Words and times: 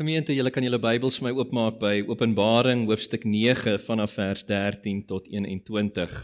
Gemeente, 0.00 0.32
julle 0.32 0.48
kan 0.48 0.64
julle 0.64 0.78
Bybels 0.80 1.18
vir 1.20 1.26
my 1.26 1.30
oopmaak 1.36 1.74
by 1.76 1.98
Openbaring 2.08 2.86
hoofstuk 2.88 3.26
9 3.28 3.74
vanaf 3.84 4.14
vers 4.16 4.46
13 4.48 5.02
tot 5.04 5.26
21. 5.28 6.14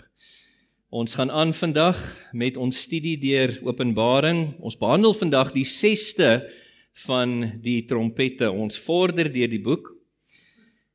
Ons 0.97 1.17
gaan 1.19 1.29
aan 1.29 1.53
vandag 1.53 1.99
met 2.33 2.57
ons 2.57 2.73
studie 2.73 3.19
deur 3.21 3.53
Openbaring. 3.69 4.55
Ons 4.65 4.79
behandel 4.81 5.13
vandag 5.19 5.53
die 5.53 5.67
6ste 5.69 6.47
van 7.03 7.35
die 7.61 7.83
trompette. 7.85 8.49
Ons 8.49 8.81
vorder 8.81 9.29
deur 9.29 9.53
die 9.53 9.61
boek. 9.61 9.93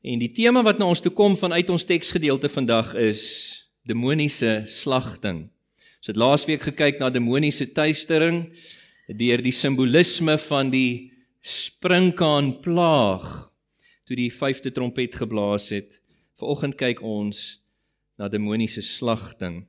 En 0.02 0.18
die 0.18 0.32
tema 0.34 0.66
wat 0.66 0.82
na 0.82 0.90
ons 0.90 1.06
toe 1.06 1.14
kom 1.14 1.38
vanuit 1.38 1.70
ons 1.70 1.86
teksgedeelte 1.86 2.50
vandag 2.50 2.96
is 2.98 3.22
demoniese 3.86 4.64
slagting. 4.66 5.52
Ons 6.02 6.16
het 6.16 6.18
laasweek 6.18 6.66
gekyk 6.72 6.98
na 6.98 7.14
demoniese 7.14 7.70
tuistering 7.78 8.48
deur 9.06 9.46
die 9.46 9.54
simbolisme 9.54 10.40
van 10.50 10.74
die 10.74 11.11
sprinkaan 11.42 12.60
plaag 12.62 13.52
toe 14.06 14.18
die 14.18 14.32
vyfde 14.34 14.72
trompet 14.76 15.16
geblaas 15.18 15.70
het. 15.74 16.00
Vanoggend 16.40 16.78
kyk 16.80 17.02
ons 17.06 17.62
na 18.20 18.30
demoniese 18.30 18.84
slagting. 18.86 19.64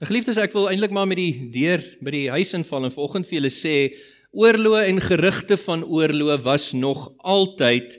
Geliefdes, 0.00 0.40
ek 0.40 0.54
wil 0.56 0.70
eintlik 0.70 0.94
maar 0.96 1.08
met 1.08 1.20
die 1.20 1.50
deur 1.52 1.82
by 2.00 2.12
die 2.14 2.26
huis 2.32 2.54
inval 2.56 2.88
en 2.88 2.94
vanoggend 2.94 3.28
vir 3.28 3.38
julle 3.40 3.52
sê 3.52 3.74
oorloë 4.32 4.86
en 4.88 5.00
gerugte 5.04 5.58
van 5.60 5.84
oorloë 5.84 6.38
was 6.44 6.70
nog 6.72 7.10
altyd 7.18 7.98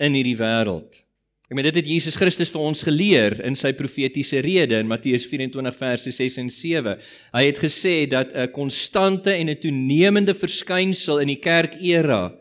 in 0.00 0.14
hierdie 0.14 0.38
wêreld. 0.38 1.02
Ek 1.50 1.56
meen 1.58 1.66
dit 1.66 1.80
het 1.80 1.88
Jesus 1.90 2.14
Christus 2.14 2.52
vir 2.54 2.62
ons 2.62 2.80
geleer 2.86 3.34
in 3.42 3.56
sy 3.58 3.72
profetiese 3.74 4.38
rede 4.46 4.76
in 4.78 4.86
Matteus 4.86 5.24
24 5.26 5.74
verse 5.74 6.12
6 6.14 6.36
en 6.38 6.50
7. 6.54 6.92
Hy 7.34 7.40
het 7.42 7.58
gesê 7.58 7.94
dat 8.06 8.30
'n 8.30 8.52
konstante 8.54 9.32
en 9.34 9.50
'n 9.50 9.58
toenemende 9.58 10.30
verskynsel 10.32 11.18
in 11.18 11.26
die 11.26 11.40
kerkera, 11.42 12.38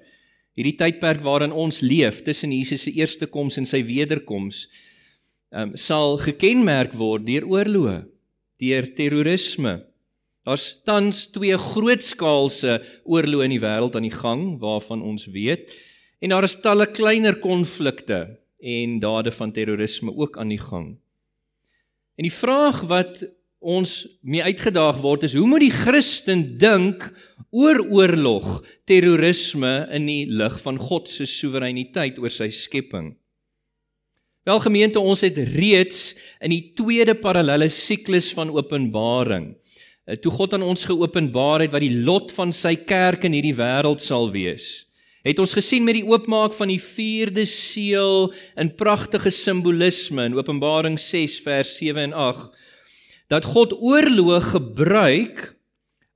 hierdie 0.53 0.77
tydperk 0.77 1.23
waarin 1.23 1.51
ons 1.51 1.81
leef 1.81 2.21
tussen 2.21 2.51
Jesus 2.51 2.83
se 2.83 2.91
eerste 2.91 3.25
koms 3.25 3.57
en 3.57 3.65
sy 3.65 3.81
wederkoms, 3.83 4.67
um, 5.53 5.75
sal 5.75 6.17
gekenmerk 6.17 6.93
word 6.93 7.25
deur 7.25 7.49
oorloë, 7.49 8.05
deur 8.59 8.93
terrorisme. 8.93 9.85
Daar's 10.45 10.81
tans 10.85 11.27
twee 11.31 11.57
grootskaalse 11.57 12.79
oorloë 13.05 13.43
in 13.45 13.57
die 13.57 13.65
wêreld 13.65 13.95
aan 13.95 14.05
die 14.05 14.21
gang 14.21 14.59
waarvan 14.59 15.01
ons 15.01 15.25
weet 15.25 15.73
en 16.21 16.29
daar 16.29 16.43
is 16.43 16.61
talle 16.61 16.85
kleiner 16.85 17.39
konflikte 17.39 18.37
en 18.59 18.99
dade 18.99 19.31
van 19.31 19.51
terrorisme 19.51 20.13
ook 20.15 20.37
aan 20.37 20.51
die 20.51 20.61
gang. 20.61 20.97
En 22.19 22.27
die 22.27 22.35
vraag 22.35 22.81
wat 22.91 23.23
ons 23.59 24.07
mee 24.23 24.43
uitgedaag 24.43 24.99
word 25.03 25.25
is 25.27 25.35
hoe 25.35 25.47
moet 25.47 25.65
die 25.65 25.75
Christen 25.75 26.45
dink 26.59 27.09
oor 27.51 27.79
oorlog, 27.91 28.59
terrorisme 28.87 29.87
in 29.95 30.07
die 30.07 30.25
lig 30.27 30.59
van 30.63 30.79
God 30.79 31.09
se 31.11 31.27
soewereiniteit 31.27 32.19
oor 32.19 32.31
sy 32.31 32.49
skepping? 32.53 33.13
Wel 34.47 34.61
gemeente, 34.63 34.99
ons 34.99 35.21
het 35.21 35.37
reeds 35.37 36.13
in 36.41 36.53
die 36.53 36.71
tweede 36.77 37.13
parallelle 37.19 37.67
siklus 37.71 38.31
van 38.33 38.51
Openbaring 38.55 39.51
eh, 40.07 40.15
toe 40.17 40.31
God 40.33 40.55
aan 40.55 40.65
ons 40.65 40.87
geopenbaar 40.87 41.65
het 41.65 41.75
wat 41.75 41.83
die 41.83 42.03
lot 42.03 42.31
van 42.35 42.53
sy 42.55 42.77
kerk 42.87 43.27
in 43.27 43.35
hierdie 43.35 43.57
wêreld 43.57 44.03
sal 44.03 44.31
wees 44.33 44.88
het 45.23 45.39
ons 45.39 45.53
gesien 45.53 45.83
met 45.83 45.97
die 45.99 46.07
oopmaak 46.07 46.53
van 46.55 46.71
die 46.71 46.81
vierde 46.81 47.45
seël 47.45 48.29
in 48.55 48.71
pragtige 48.75 49.31
simbolisme 49.33 50.29
in 50.29 50.37
Openbaring 50.39 50.99
6 50.99 51.39
vers 51.43 51.75
7 51.77 52.09
en 52.09 52.13
8 52.13 52.67
dat 53.29 53.45
God 53.45 53.75
oorlog 53.77 54.51
gebruik 54.55 55.59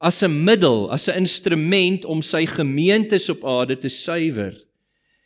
as 0.04 0.23
'n 0.23 0.44
middel, 0.44 0.92
as 0.92 1.08
'n 1.08 1.18
instrument 1.18 2.06
om 2.06 2.22
sy 2.22 2.45
gemeentes 2.45 3.30
op 3.30 3.45
aarde 3.45 3.78
te 3.78 3.90
suiwer 3.90 4.66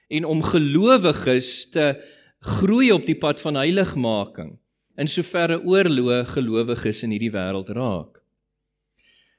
en 0.07 0.25
om 0.25 0.43
gelowiges 0.43 1.69
te 1.69 1.97
groei 2.39 2.91
op 2.91 3.05
die 3.05 3.17
pad 3.17 3.41
van 3.41 3.55
heiligmaking 3.55 4.59
in 4.97 5.07
soverre 5.07 5.61
oorlog 5.63 6.33
gelowiges 6.33 7.03
in 7.03 7.11
hierdie 7.11 7.31
wêreld 7.31 7.69
raak. 7.69 8.21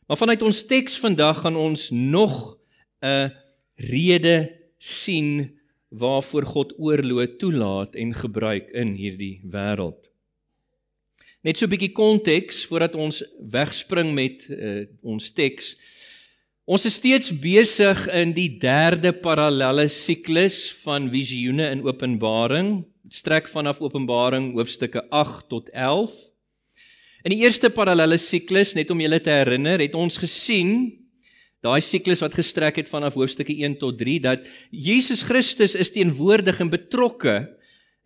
Maar 0.07 0.17
vanuit 0.17 0.43
ons 0.43 0.65
teks 0.67 0.99
vandag 0.99 1.41
gaan 1.41 1.57
ons 1.57 1.91
nog 1.91 2.59
'n 3.03 3.33
rede 3.79 4.51
sien 4.79 5.59
waarvoor 5.89 6.45
God 6.45 6.75
oorlog 6.79 7.39
toelaat 7.39 7.95
en 7.95 8.13
gebruik 8.15 8.71
in 8.77 8.95
hierdie 8.99 9.41
wêreld. 9.49 10.11
Net 11.43 11.57
so 11.57 11.67
'n 11.67 11.71
bietjie 11.71 11.95
konteks 11.95 12.67
voordat 12.67 12.95
ons 12.95 13.23
wegspring 13.39 14.13
met 14.13 14.47
uh, 14.51 14.85
ons 15.03 15.31
teks. 15.33 15.77
Ons 16.67 16.85
is 16.85 16.95
steeds 16.95 17.31
besig 17.33 18.07
in 18.13 18.35
die 18.37 18.59
derde 18.59 19.13
parallelle 19.13 19.89
siklus 19.89 20.73
van 20.83 21.09
visioene 21.09 21.71
in 21.71 21.83
Openbaring. 21.87 22.85
Dit 23.03 23.15
strek 23.15 23.49
vanaf 23.49 23.81
Openbaring 23.81 24.53
hoofstukke 24.53 25.07
8 25.09 25.49
tot 25.49 25.71
11. 25.71 26.13
In 27.25 27.33
die 27.33 27.41
eerste 27.41 27.71
parallelle 27.71 28.19
siklus, 28.19 28.75
net 28.75 28.91
om 28.91 29.01
julle 29.01 29.21
te 29.21 29.31
herinner, 29.31 29.81
het 29.81 29.95
ons 29.95 30.19
gesien 30.21 30.93
Daai 31.59 31.81
siklus 31.83 32.21
wat 32.23 32.37
gestrek 32.39 32.77
het 32.79 32.87
vanaf 32.87 33.17
hoofstukke 33.19 33.57
1 33.67 33.81
tot 33.81 33.97
3 33.99 34.21
dat 34.23 34.47
Jesus 34.71 35.25
Christus 35.27 35.75
is 35.75 35.91
teenwoordig 35.91 36.61
en 36.63 36.71
betrokke 36.71 37.35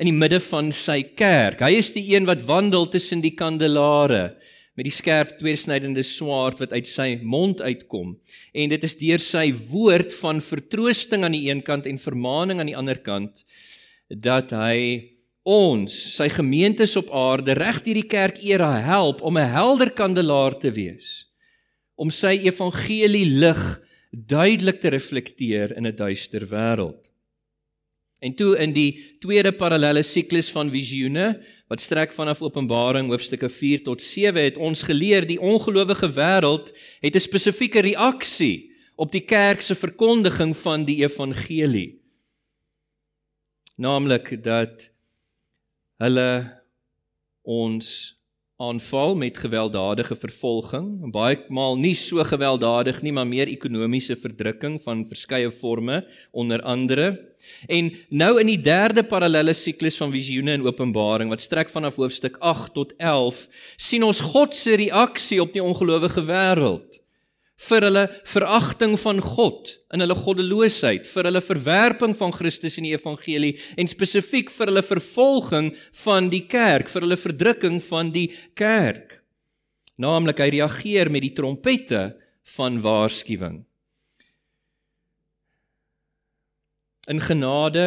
in 0.01 0.09
die 0.09 0.17
midde 0.17 0.39
van 0.41 0.71
sy 0.73 1.03
kerk. 1.19 1.61
Hy 1.61 1.77
is 1.77 1.91
die 1.93 2.07
een 2.15 2.25
wat 2.29 2.47
wandel 2.49 2.89
tussen 2.89 3.21
die 3.21 3.35
kandelare 3.37 4.39
met 4.73 4.87
die 4.89 4.95
skerp 4.95 5.35
tweesnydende 5.37 6.01
swaard 6.01 6.63
wat 6.63 6.73
uit 6.73 6.89
sy 6.89 7.19
mond 7.21 7.61
uitkom. 7.61 8.15
En 8.57 8.73
dit 8.73 8.87
is 8.89 8.97
deur 8.97 9.21
sy 9.21 9.51
woord 9.69 10.17
van 10.23 10.41
vertroosting 10.41 11.27
aan 11.29 11.37
die 11.37 11.51
een 11.51 11.61
kant 11.67 11.85
en 11.91 12.01
vermaaning 12.01 12.63
aan 12.63 12.73
die 12.73 12.79
ander 12.79 13.03
kant 13.05 13.45
dat 14.09 14.55
hy 14.57 15.13
ons, 15.45 15.93
sy 16.17 16.31
gemeentes 16.33 16.97
op 16.97 17.13
aarde 17.13 17.53
reg 17.59 17.83
deur 17.85 18.01
die 18.01 18.09
kerk 18.09 18.41
era 18.41 18.73
help 18.81 19.21
om 19.21 19.37
'n 19.37 19.53
helder 19.53 19.93
kandelaar 19.93 20.57
te 20.57 20.73
wees 20.73 21.29
om 21.95 22.11
sy 22.11 22.39
evangelie 22.43 23.27
lig 23.27 23.63
duidelik 24.11 24.81
te 24.81 24.89
reflekteer 24.89 25.77
in 25.77 25.87
'n 25.87 25.97
duister 25.97 26.47
wêreld. 26.47 27.13
En 28.23 28.35
toe 28.35 28.55
in 28.63 28.71
die 28.73 29.17
tweede 29.19 29.51
parallelle 29.53 30.03
siklus 30.03 30.51
van 30.55 30.71
visioene 30.71 31.43
wat 31.67 31.81
strek 31.83 32.13
vanaf 32.13 32.43
Openbaring 32.43 33.09
hoofstukke 33.11 33.49
4 33.49 33.83
tot 33.83 34.03
7 34.03 34.43
het 34.43 34.57
ons 34.57 34.83
geleer 34.87 35.27
die 35.27 35.41
ongelowige 35.41 36.07
wêreld 36.15 36.71
het 37.01 37.15
'n 37.15 37.21
spesifieke 37.21 37.81
reaksie 37.81 38.71
op 38.97 39.13
die 39.13 39.25
kerk 39.25 39.61
se 39.61 39.75
verkondiging 39.75 40.57
van 40.57 40.85
die 40.85 41.03
evangelie. 41.03 41.99
Naamlik 43.77 44.43
dat 44.45 44.93
hulle 45.99 46.63
ons 47.43 48.15
aanval 48.63 49.17
met 49.19 49.39
gewelddadige 49.43 50.15
vervolging, 50.17 50.87
baie 51.15 51.41
maal 51.51 51.77
nie 51.81 51.95
so 51.99 52.23
gewelddadig 52.27 53.01
nie, 53.03 53.13
maar 53.13 53.27
meer 53.27 53.51
ekonomiese 53.51 54.17
verdrukking 54.17 54.79
van 54.85 55.03
verskeie 55.09 55.51
forme 55.51 56.03
onder 56.31 56.63
andere. 56.63 57.11
En 57.67 57.91
nou 58.09 58.33
in 58.41 58.53
die 58.53 58.61
derde 58.63 59.03
parallelle 59.03 59.55
siklus 59.59 59.99
van 59.99 60.15
visioene 60.15 60.55
en 60.55 60.67
openbaring 60.67 61.33
wat 61.33 61.43
strek 61.43 61.73
vanaf 61.75 61.99
hoofstuk 61.99 62.39
8 62.39 62.75
tot 62.79 62.95
11, 63.03 63.49
sien 63.77 64.07
ons 64.07 64.23
God 64.33 64.55
se 64.55 64.79
reaksie 64.79 65.43
op 65.43 65.53
die 65.53 65.65
ongelowige 65.65 66.23
wêreld 66.31 67.02
vir 67.63 67.87
hulle 67.87 68.05
veragting 68.27 68.97
van 68.99 69.21
God 69.23 69.71
in 69.95 70.03
hulle 70.03 70.17
goddeloosheid, 70.19 71.07
vir 71.07 71.29
hulle 71.29 71.43
verwerping 71.45 72.15
van 72.19 72.35
Christus 72.35 72.79
en 72.81 72.89
die 72.89 72.95
evangelie 72.97 73.55
en 73.79 73.91
spesifiek 73.91 74.51
vir 74.51 74.73
hulle 74.73 74.85
vervolging 74.87 75.73
van 76.03 76.31
die 76.33 76.45
kerk, 76.51 76.91
vir 76.91 77.07
hulle 77.07 77.21
verdrukking 77.21 77.79
van 77.87 78.11
die 78.15 78.29
kerk. 78.59 79.21
Naamlik 80.03 80.41
hy 80.43 80.49
reageer 80.57 81.13
met 81.13 81.23
die 81.27 81.35
trompette 81.37 82.09
van 82.57 82.81
waarskuwing. 82.83 83.63
In 87.11 87.23
genade 87.23 87.87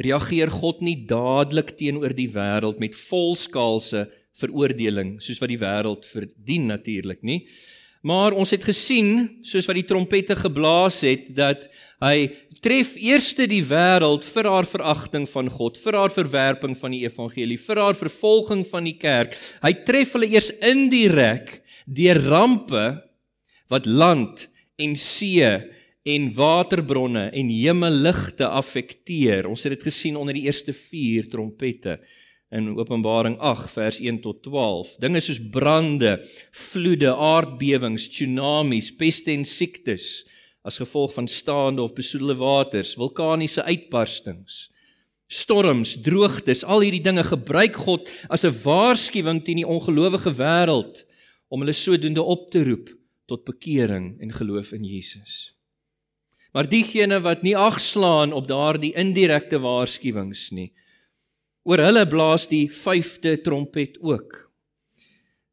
reageer 0.00 0.50
God 0.50 0.80
nie 0.84 0.96
dadelik 1.08 1.74
teenoor 1.78 2.14
die 2.16 2.30
wêreld 2.32 2.80
met 2.82 2.96
volskaalse 2.96 4.06
veroordeling 4.40 5.18
soos 5.22 5.40
wat 5.42 5.52
die 5.52 5.60
wêreld 5.60 6.06
verdien 6.08 6.70
natuurlik 6.70 7.22
nie. 7.26 7.42
Maar 8.00 8.32
ons 8.32 8.50
het 8.54 8.62
gesien, 8.64 9.26
soos 9.44 9.66
wat 9.68 9.76
die 9.76 9.84
trompette 9.88 10.36
geblaas 10.38 11.02
het, 11.04 11.26
dat 11.36 11.66
hy 12.00 12.30
tref 12.64 12.94
eerste 12.96 13.44
die 13.48 13.62
wêreld 13.64 14.24
vir 14.24 14.48
haar 14.48 14.68
veragting 14.68 15.26
van 15.28 15.50
God, 15.52 15.76
vir 15.80 15.98
haar 15.98 16.14
verwerping 16.14 16.76
van 16.80 16.96
die 16.96 17.02
evangelie, 17.04 17.58
vir 17.60 17.82
haar 17.82 17.98
vervolging 17.98 18.64
van 18.68 18.88
die 18.88 18.96
kerk. 18.96 19.36
Hy 19.60 19.74
tref 19.84 20.16
hulle 20.16 20.30
eers 20.32 20.48
indirek 20.64 21.58
deur 21.84 22.22
rampe 22.30 22.86
wat 23.72 23.88
land 23.88 24.46
en 24.80 24.96
see 24.96 25.52
en 26.08 26.30
waterbronne 26.32 27.26
en 27.36 27.52
hemelligte 27.52 28.48
affekteer. 28.48 29.44
Ons 29.48 29.66
het 29.66 29.76
dit 29.76 29.88
gesien 29.90 30.16
onder 30.16 30.36
die 30.36 30.46
eerste 30.48 30.72
4 30.72 31.28
trompette 31.32 31.98
in 32.50 32.72
Openbaring 32.78 33.38
8 33.38 33.70
vers 33.70 34.00
1 34.00 34.20
tot 34.20 34.42
12. 34.42 34.96
Dinge 35.02 35.20
soos 35.22 35.38
brande, 35.50 36.16
vloede, 36.50 37.12
aardbewings, 37.14 38.08
tsunamies, 38.10 38.90
peste 38.98 39.32
en 39.32 39.46
siektes 39.46 40.24
as 40.66 40.76
gevolg 40.76 41.14
van 41.16 41.28
staande 41.30 41.80
of 41.82 41.94
besoedelde 41.96 42.36
waters, 42.36 42.92
vulkaniese 42.98 43.62
uitbarstings, 43.64 44.66
storms, 45.30 45.94
droogtes, 46.04 46.64
al 46.66 46.82
hierdie 46.84 47.04
dinge 47.04 47.24
gebruik 47.24 47.78
God 47.86 48.10
as 48.28 48.44
'n 48.44 48.52
waarskuwing 48.64 49.40
teen 49.44 49.62
die 49.62 49.66
ongelowige 49.66 50.34
wêreld 50.34 51.06
om 51.48 51.62
hulle 51.62 51.72
sodoende 51.72 52.22
op 52.22 52.50
te 52.50 52.64
roep 52.64 52.90
tot 53.26 53.44
bekering 53.44 54.20
en 54.20 54.32
geloof 54.32 54.72
in 54.72 54.84
Jesus. 54.84 55.54
Maar 56.52 56.68
diegene 56.68 57.20
wat 57.22 57.42
nie 57.42 57.56
agslaan 57.56 58.32
op 58.32 58.48
daardie 58.48 58.92
indirekte 58.98 59.58
waarskuwings 59.62 60.50
nie, 60.50 60.72
oor 61.62 61.78
hulle 61.78 62.06
blaas 62.08 62.48
die 62.48 62.66
5de 62.72 63.40
trompet 63.44 63.98
ook. 64.00 64.50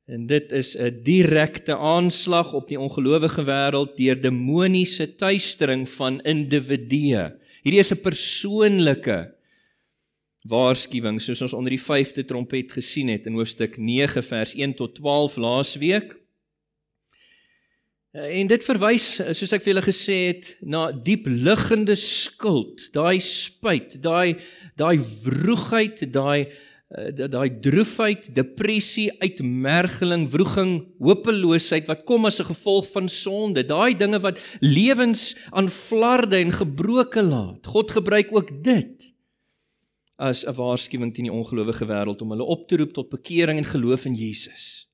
En 0.08 0.26
dit 0.26 0.52
is 0.52 0.76
'n 0.78 1.04
direkte 1.04 1.78
aanslag 1.78 2.54
op 2.54 2.68
die 2.68 2.80
ongelowige 2.80 3.44
wêreld 3.44 3.98
deur 3.98 4.22
demoniese 4.22 5.16
tuistering 5.16 5.90
van 5.90 6.22
individue. 6.22 7.36
Hierdie 7.64 7.84
is 7.84 7.92
'n 7.92 8.02
persoonlike 8.02 9.36
waarskuwing 10.48 11.22
soos 11.22 11.42
ons 11.42 11.54
onder 11.54 11.70
die 11.70 11.82
5de 11.82 12.26
trompet 12.26 12.72
gesien 12.72 13.08
het 13.08 13.26
in 13.26 13.34
hoofstuk 13.34 13.78
9 13.78 14.24
vers 14.24 14.56
1 14.56 14.74
tot 14.74 14.96
12 14.96 15.36
laasweek. 15.36 16.16
En 18.18 18.48
dit 18.50 18.64
verwys 18.66 19.04
soos 19.38 19.52
ek 19.54 19.62
vir 19.62 19.76
julle 19.76 19.86
gesê 19.86 20.16
het 20.32 20.48
na 20.66 20.88
diep 20.92 21.28
liggende 21.30 21.94
skuld, 22.02 22.88
daai 22.96 23.20
spyt, 23.22 24.00
daai 24.02 24.40
daai 24.80 24.98
wroegheid, 25.26 26.02
daai 26.14 26.50
daai 26.88 27.50
droefheid, 27.60 28.30
depressie, 28.32 29.10
uitmergeling, 29.20 30.24
wroging, 30.32 30.72
hopeloosheid 31.04 31.90
wat 31.92 32.06
kom 32.08 32.26
as 32.26 32.40
'n 32.40 32.48
gevolg 32.48 32.88
van 32.96 33.10
sonde, 33.10 33.66
daai 33.66 33.94
dinge 33.94 34.20
wat 34.20 34.40
lewens 34.62 35.36
aan 35.52 35.70
flarde 35.70 36.38
en 36.38 36.52
gebroke 36.52 37.22
laat. 37.22 37.68
God 37.68 37.92
gebruik 37.92 38.32
ook 38.32 38.64
dit 38.64 39.14
as 40.16 40.46
'n 40.46 40.56
waarskuwing 40.56 41.14
teen 41.14 41.30
die 41.30 41.34
ongelowige 41.34 41.86
wêreld 41.86 42.22
om 42.22 42.32
hulle 42.32 42.44
op 42.44 42.68
te 42.68 42.78
roep 42.78 42.94
tot 42.94 43.10
bekering 43.10 43.58
en 43.58 43.66
geloof 43.66 44.06
in 44.06 44.16
Jesus. 44.16 44.90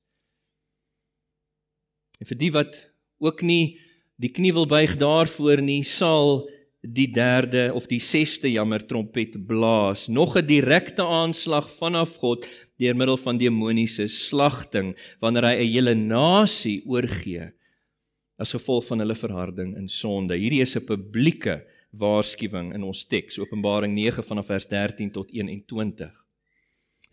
En 2.20 2.26
vir 2.26 2.36
die 2.36 2.52
wat 2.52 2.93
ook 3.18 3.42
nie 3.42 3.78
die 4.16 4.30
knie 4.30 4.52
wil 4.54 4.66
buig 4.66 4.96
daarvoor 4.96 5.62
nie, 5.62 5.82
sal 5.82 6.44
die 6.84 7.08
derde 7.08 7.70
of 7.72 7.86
die 7.88 8.00
sesde 8.02 8.50
jammer 8.52 8.84
trompet 8.84 9.38
blaas. 9.48 10.08
Nog 10.08 10.36
'n 10.36 10.46
direkte 10.46 11.02
aanslag 11.02 11.70
vanaf 11.70 12.16
God 12.16 12.46
deur 12.78 12.94
middel 12.94 13.16
van 13.16 13.38
demoniese 13.38 14.08
slagting 14.08 14.94
wanneer 15.20 15.44
hy 15.44 15.54
'n 15.54 15.72
hele 15.72 15.94
nasie 15.94 16.82
oorgee 16.86 17.52
as 18.38 18.52
gevolg 18.52 18.84
van 18.86 18.98
hulle 18.98 19.14
verharding 19.14 19.76
in 19.76 19.88
sonde. 19.88 20.34
Hierdie 20.34 20.60
is 20.60 20.76
'n 20.76 20.84
publieke 20.84 21.64
waarskuwing 21.92 22.74
in 22.74 22.82
ons 22.82 23.04
teks 23.06 23.38
Openbaring 23.38 23.94
9 23.94 24.22
vanaf 24.22 24.46
vers 24.46 24.66
13 24.66 25.10
tot 25.10 25.30
21. 25.30 26.23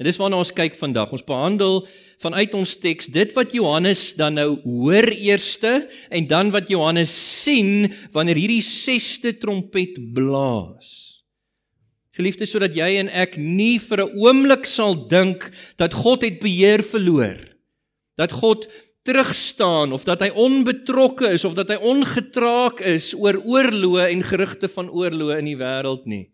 En 0.01 0.07
dis 0.09 0.17
waarna 0.17 0.39
ons 0.41 0.49
kyk 0.57 0.73
vandag. 0.73 1.11
Ons 1.13 1.21
behandel 1.21 1.75
vanuit 2.23 2.55
ons 2.57 2.71
teks 2.81 3.11
dit 3.13 3.33
wat 3.37 3.51
Johannes 3.53 3.99
dan 4.17 4.33
nou 4.39 4.55
hoor 4.63 5.05
eerste 5.13 5.75
en 6.09 6.25
dan 6.25 6.49
wat 6.49 6.71
Johannes 6.73 7.11
sien 7.13 7.85
wanneer 8.09 8.39
hierdie 8.41 8.63
sesde 8.65 9.35
trompet 9.37 9.99
blaas. 10.15 11.21
Geliefdes, 12.17 12.49
sodat 12.49 12.73
jy 12.73 12.87
en 12.97 13.11
ek 13.13 13.37
nie 13.37 13.77
vir 13.77 14.01
'n 14.01 14.17
oomblik 14.17 14.65
sal 14.65 14.97
dink 15.07 15.51
dat 15.77 15.93
God 15.93 16.25
het 16.25 16.41
beheer 16.41 16.81
verloor. 16.81 17.37
Dat 18.17 18.31
God 18.31 18.65
terugstaan 19.05 19.93
of 19.93 20.03
dat 20.03 20.21
hy 20.21 20.29
onbetrokke 20.33 21.29
is 21.29 21.45
of 21.45 21.53
dat 21.53 21.69
hy 21.69 21.77
ongetraak 21.77 22.81
is 22.81 23.13
oor 23.13 23.37
oorloë 23.37 24.09
en 24.09 24.23
gerugte 24.23 24.67
van 24.67 24.89
oorloë 24.89 25.37
in 25.37 25.45
die 25.45 25.61
wêreld 25.61 26.05
nie. 26.05 26.31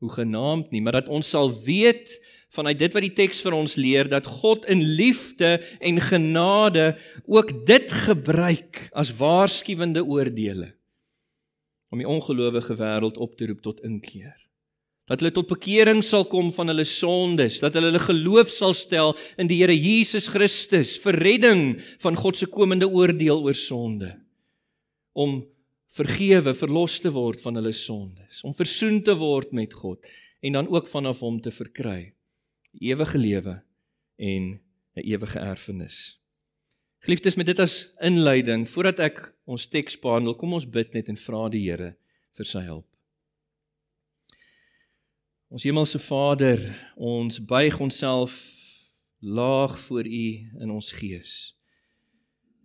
Hoe 0.00 0.10
genaamd 0.10 0.70
nie, 0.70 0.80
maar 0.80 0.92
dat 0.92 1.08
ons 1.08 1.28
sal 1.28 1.52
weet 1.52 2.16
vanuit 2.48 2.78
dit 2.80 2.94
wat 2.96 3.04
die 3.04 3.14
teks 3.16 3.42
vir 3.44 3.56
ons 3.58 3.76
leer 3.76 4.08
dat 4.08 4.26
God 4.40 4.64
in 4.72 4.80
liefde 4.96 5.58
en 5.84 6.00
genade 6.00 6.94
ook 7.26 7.52
dit 7.68 7.92
gebruik 8.08 8.88
as 8.96 9.12
waarskuwende 9.18 10.04
oordeele 10.04 10.72
om 11.92 12.00
die 12.00 12.08
ongelowige 12.08 12.76
wêreld 12.76 13.16
op 13.16 13.36
te 13.36 13.48
roep 13.48 13.62
tot 13.64 13.80
inkeer. 13.84 14.36
Dat 15.08 15.22
hulle 15.22 15.32
tot 15.32 15.48
bekering 15.48 16.02
sal 16.04 16.26
kom 16.28 16.50
van 16.52 16.68
hulle 16.68 16.84
sondes, 16.84 17.62
dat 17.62 17.72
hulle 17.76 17.88
hulle 17.88 18.02
geloof 18.02 18.50
sal 18.52 18.74
stel 18.76 19.14
in 19.40 19.48
die 19.48 19.62
Here 19.62 19.72
Jesus 19.72 20.28
Christus 20.28 20.98
vir 21.00 21.16
redding 21.16 21.62
van 22.04 22.16
God 22.16 22.36
se 22.36 22.48
komende 22.52 22.90
oordeel 22.92 23.40
oor 23.40 23.56
sonde. 23.56 24.12
Om 25.16 25.40
vergewe, 25.96 26.52
verlos 26.52 26.98
te 27.00 27.08
word 27.14 27.40
van 27.40 27.56
hulle 27.56 27.72
sondes, 27.72 28.44
om 28.44 28.52
versoen 28.52 29.00
te 29.00 29.16
word 29.16 29.56
met 29.56 29.72
God 29.72 30.04
en 30.44 30.60
dan 30.60 30.68
ook 30.68 30.92
vanaf 30.92 31.24
hom 31.24 31.40
te 31.40 31.50
verkry 31.50 32.12
ewige 32.80 33.18
lewe 33.18 33.62
en 34.16 34.60
'n 34.94 35.04
ewige 35.06 35.38
erfenis. 35.38 36.20
Geliefdes, 36.98 37.34
met 37.34 37.46
dit 37.46 37.58
as 37.58 37.92
inleiding, 38.02 38.68
voordat 38.68 38.98
ek 38.98 39.34
ons 39.44 39.68
teks 39.70 39.98
behandel, 39.98 40.34
kom 40.34 40.52
ons 40.52 40.66
bid 40.66 40.92
net 40.92 41.08
en 41.08 41.16
vra 41.16 41.48
die 41.48 41.62
Here 41.70 41.96
vir 42.34 42.44
sy 42.44 42.64
hulp. 42.66 42.86
Ons 45.48 45.62
hemelse 45.62 45.98
Vader, 45.98 46.58
ons 46.96 47.38
buig 47.38 47.78
onsself 47.80 48.34
laag 49.18 49.78
voor 49.78 50.06
U 50.06 50.26
in 50.60 50.70
ons 50.70 50.92
gees. 50.92 51.54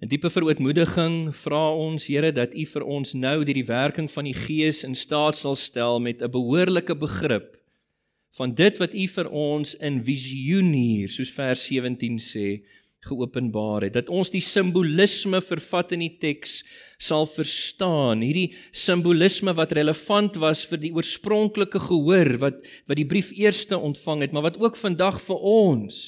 In 0.04 0.10
diepe 0.12 0.28
verootmoediging 0.30 1.30
vra 1.46 1.70
ons 1.72 2.10
Here 2.12 2.34
dat 2.36 2.58
U 2.58 2.66
vir 2.66 2.84
ons 2.84 3.14
nou 3.14 3.38
deur 3.46 3.56
die 3.56 3.70
werking 3.70 4.10
van 4.12 4.28
die 4.28 4.36
Gees 4.36 4.82
in 4.84 4.98
staat 5.00 5.38
sal 5.40 5.56
stel 5.56 6.02
met 6.04 6.22
'n 6.22 6.32
behoorlike 6.32 6.96
begrip 6.96 7.63
van 8.38 8.54
dit 8.58 8.80
wat 8.82 8.94
u 8.98 9.08
vir 9.16 9.30
ons 9.30 9.76
in 9.78 10.00
visioen 10.06 10.72
hier 10.74 11.12
soos 11.14 11.34
vers 11.36 11.68
17 11.70 12.18
sê 12.22 12.48
geopenbaar 13.04 13.88
het. 13.88 13.94
Dat 13.98 14.10
ons 14.10 14.32
die 14.34 14.42
simbolisme 14.44 15.42
vervat 15.44 15.92
in 15.96 16.04
die 16.06 16.16
teks 16.22 16.62
sal 17.02 17.28
verstaan. 17.30 18.24
Hierdie 18.24 18.56
simbolisme 18.72 19.54
wat 19.58 19.76
relevant 19.76 20.40
was 20.42 20.64
vir 20.70 20.82
die 20.82 20.94
oorspronklike 20.96 21.82
gehoor 21.90 22.38
wat 22.42 22.64
wat 22.88 23.00
die 23.00 23.08
brief 23.08 23.34
eerste 23.36 23.78
ontvang 23.78 24.26
het 24.28 24.36
maar 24.36 24.48
wat 24.50 24.60
ook 24.62 24.80
vandag 24.80 25.22
vir 25.22 25.48
ons 25.54 26.02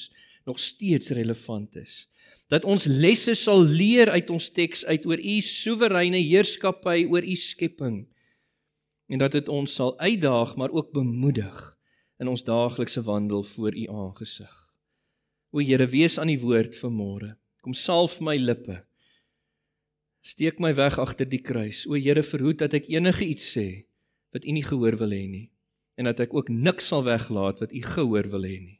nog 0.46 0.60
steeds 0.62 1.12
relevant 1.14 1.76
is. 1.76 2.06
Dat 2.50 2.64
ons 2.64 2.86
lesse 2.86 3.34
sal 3.34 3.62
leer 3.62 4.10
uit 4.14 4.30
ons 4.30 4.50
teks 4.54 4.84
uit 4.86 5.06
oor 5.06 5.18
u 5.18 5.38
soewereine 5.42 6.22
heerskappy 6.22 7.06
oor 7.10 7.22
u 7.22 7.36
skepping. 7.36 8.04
En 9.10 9.22
dat 9.22 9.34
dit 9.34 9.48
ons 9.48 9.70
sal 9.70 9.98
uitdaag 9.98 10.56
maar 10.56 10.70
ook 10.74 10.94
bemoedig 10.94 11.75
in 12.18 12.28
ons 12.28 12.44
daaglikse 12.44 13.02
wandel 13.06 13.42
voor 13.42 13.76
U 13.76 13.86
aangesig. 13.88 14.54
O 15.50 15.60
Here, 15.60 15.86
wees 15.86 16.18
aan 16.18 16.30
die 16.32 16.40
woord 16.40 16.76
vanmôre. 16.76 17.36
Kom 17.64 17.74
salf 17.76 18.20
my 18.20 18.36
lippe. 18.36 18.82
Steek 20.26 20.58
my 20.60 20.72
weg 20.74 20.98
agter 20.98 21.28
die 21.28 21.42
kruis. 21.42 21.84
O 21.86 21.94
Here, 21.94 22.22
verhoed 22.22 22.60
dat 22.64 22.74
ek 22.76 22.88
enige 22.92 23.24
iets 23.24 23.52
sê 23.56 23.68
wat 24.34 24.44
U 24.44 24.52
nie 24.52 24.64
gehoor 24.64 24.98
wil 25.00 25.14
hê 25.16 25.26
nie 25.30 25.46
en 25.96 26.04
dat 26.04 26.20
ek 26.20 26.34
ook 26.36 26.50
niks 26.52 26.90
sal 26.92 27.06
weglaat 27.06 27.62
wat 27.62 27.72
U 27.72 27.80
gehoor 27.80 28.28
wil 28.34 28.44
hê 28.44 28.56
nie. 28.60 28.78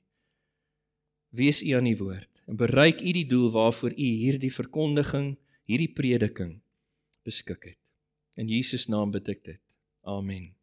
Wees 1.33 1.63
U 1.65 1.73
aan 1.79 1.89
die 1.89 1.97
woord 1.97 2.45
en 2.45 2.61
bereik 2.61 3.01
U 3.01 3.15
die 3.17 3.27
doel 3.29 3.49
waarvoor 3.55 3.97
U 3.97 4.11
hierdie 4.21 4.53
verkondiging, 4.53 5.35
hierdie 5.65 5.93
prediking 5.97 6.59
beskik 7.25 7.73
het. 7.73 7.81
In 8.37 8.53
Jesus 8.53 8.87
naam 8.93 9.17
bid 9.17 9.33
ek 9.33 9.43
dit. 9.49 9.63
Amen. 10.05 10.56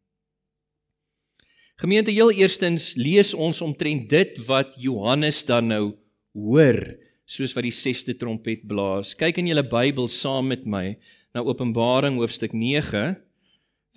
Gemeente, 1.74 2.12
heel 2.14 2.30
eerstens 2.30 2.92
lees 2.94 3.32
ons 3.34 3.58
omtrent 3.60 4.06
dit 4.10 4.36
wat 4.46 4.76
Johannes 4.78 5.40
dan 5.46 5.66
nou 5.72 5.84
hoor, 6.30 6.78
soos 7.26 7.54
wat 7.56 7.66
die 7.66 7.74
6ste 7.74 8.14
trompet 8.14 8.62
blaas. 8.70 9.10
Kyk 9.18 9.40
in 9.42 9.48
julle 9.50 9.64
Bybel 9.66 10.06
saam 10.12 10.52
met 10.52 10.68
my 10.70 10.92
na 11.34 11.42
Openbaring 11.42 12.20
hoofstuk 12.20 12.54
9 12.54 13.16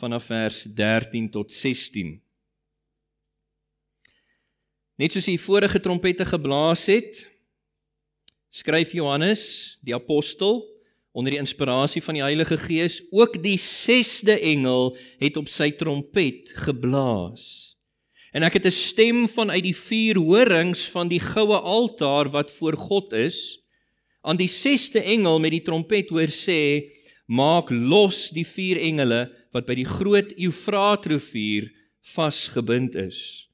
vanaf 0.02 0.26
vers 0.32 0.64
13 0.74 1.30
tot 1.34 1.54
16. 1.54 2.16
Net 4.98 5.14
soos 5.14 5.30
die 5.30 5.38
vorige 5.38 5.78
trompette 5.78 6.26
geblaas 6.26 6.88
het, 6.90 7.22
skryf 8.50 8.96
Johannes, 8.98 9.78
die 9.86 9.94
apostel, 9.94 10.64
onder 11.12 11.32
die 11.32 11.40
inspirasie 11.40 12.02
van 12.04 12.14
die 12.14 12.24
Heilige 12.24 12.58
Gees, 12.58 13.02
ook 13.12 13.44
die 13.44 13.58
6de 13.58 14.40
engel 14.42 14.98
het 15.20 15.38
op 15.38 15.48
sy 15.50 15.72
trompet 15.72 16.54
geblaas. 16.56 17.76
En 18.32 18.44
ek 18.44 18.54
het 18.54 18.66
'n 18.66 18.72
stem 18.72 19.28
vanuit 19.28 19.64
die 19.64 19.76
vier 19.76 20.18
horings 20.18 20.86
van 20.90 21.08
die 21.08 21.20
goue 21.20 21.58
altaar 21.58 22.30
wat 22.30 22.52
voor 22.52 22.78
God 22.78 23.14
is 23.14 23.68
aan 24.28 24.38
die 24.38 24.50
6ste 24.52 25.00
engel 25.04 25.40
met 25.40 25.54
die 25.56 25.64
trompet 25.64 26.10
hoor 26.12 26.32
sê: 26.32 26.92
"Maak 27.28 27.72
los 27.72 28.30
die 28.30 28.46
vier 28.46 28.78
engele 28.78 29.32
wat 29.52 29.66
by 29.66 29.76
die 29.76 29.88
groot 29.88 30.34
Eufraatrivier 30.36 31.72
vasgebind 32.02 32.96
is." 32.96 33.47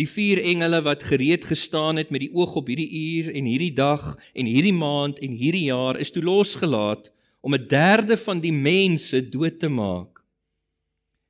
Die 0.00 0.08
vier 0.08 0.38
engele 0.40 0.78
wat 0.86 1.02
gereed 1.04 1.44
gestaan 1.44 2.00
het 2.00 2.08
met 2.08 2.22
die 2.24 2.32
oog 2.32 2.54
op 2.56 2.70
hierdie 2.72 2.88
uur 2.88 3.34
en 3.36 3.44
hierdie 3.44 3.74
dag 3.76 4.14
en 4.32 4.48
hierdie 4.48 4.72
maand 4.72 5.18
en 5.20 5.34
hierdie 5.36 5.66
jaar 5.68 5.98
is 6.00 6.12
toe 6.14 6.22
losgelaat 6.24 7.10
om 7.44 7.54
'n 7.54 7.68
derde 7.68 8.16
van 8.16 8.40
die 8.40 8.52
mense 8.52 9.20
dood 9.28 9.58
te 9.60 9.68
maak. 9.68 10.24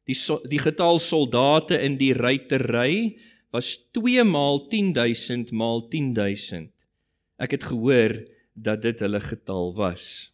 Die 0.07 0.15
so, 0.15 0.39
die 0.47 0.59
getal 0.59 0.99
soldate 0.99 1.79
in 1.83 1.97
die 1.99 2.13
ruitery 2.15 3.19
was 3.51 3.77
2 3.93 4.25
maal 4.25 4.69
10000 4.69 5.51
maal 5.51 5.89
10000. 5.89 6.71
Ek 7.39 7.51
het 7.51 7.65
gehoor 7.65 8.15
dat 8.55 8.83
dit 8.83 8.99
hulle 9.01 9.21
getal 9.21 9.75
was. 9.75 10.31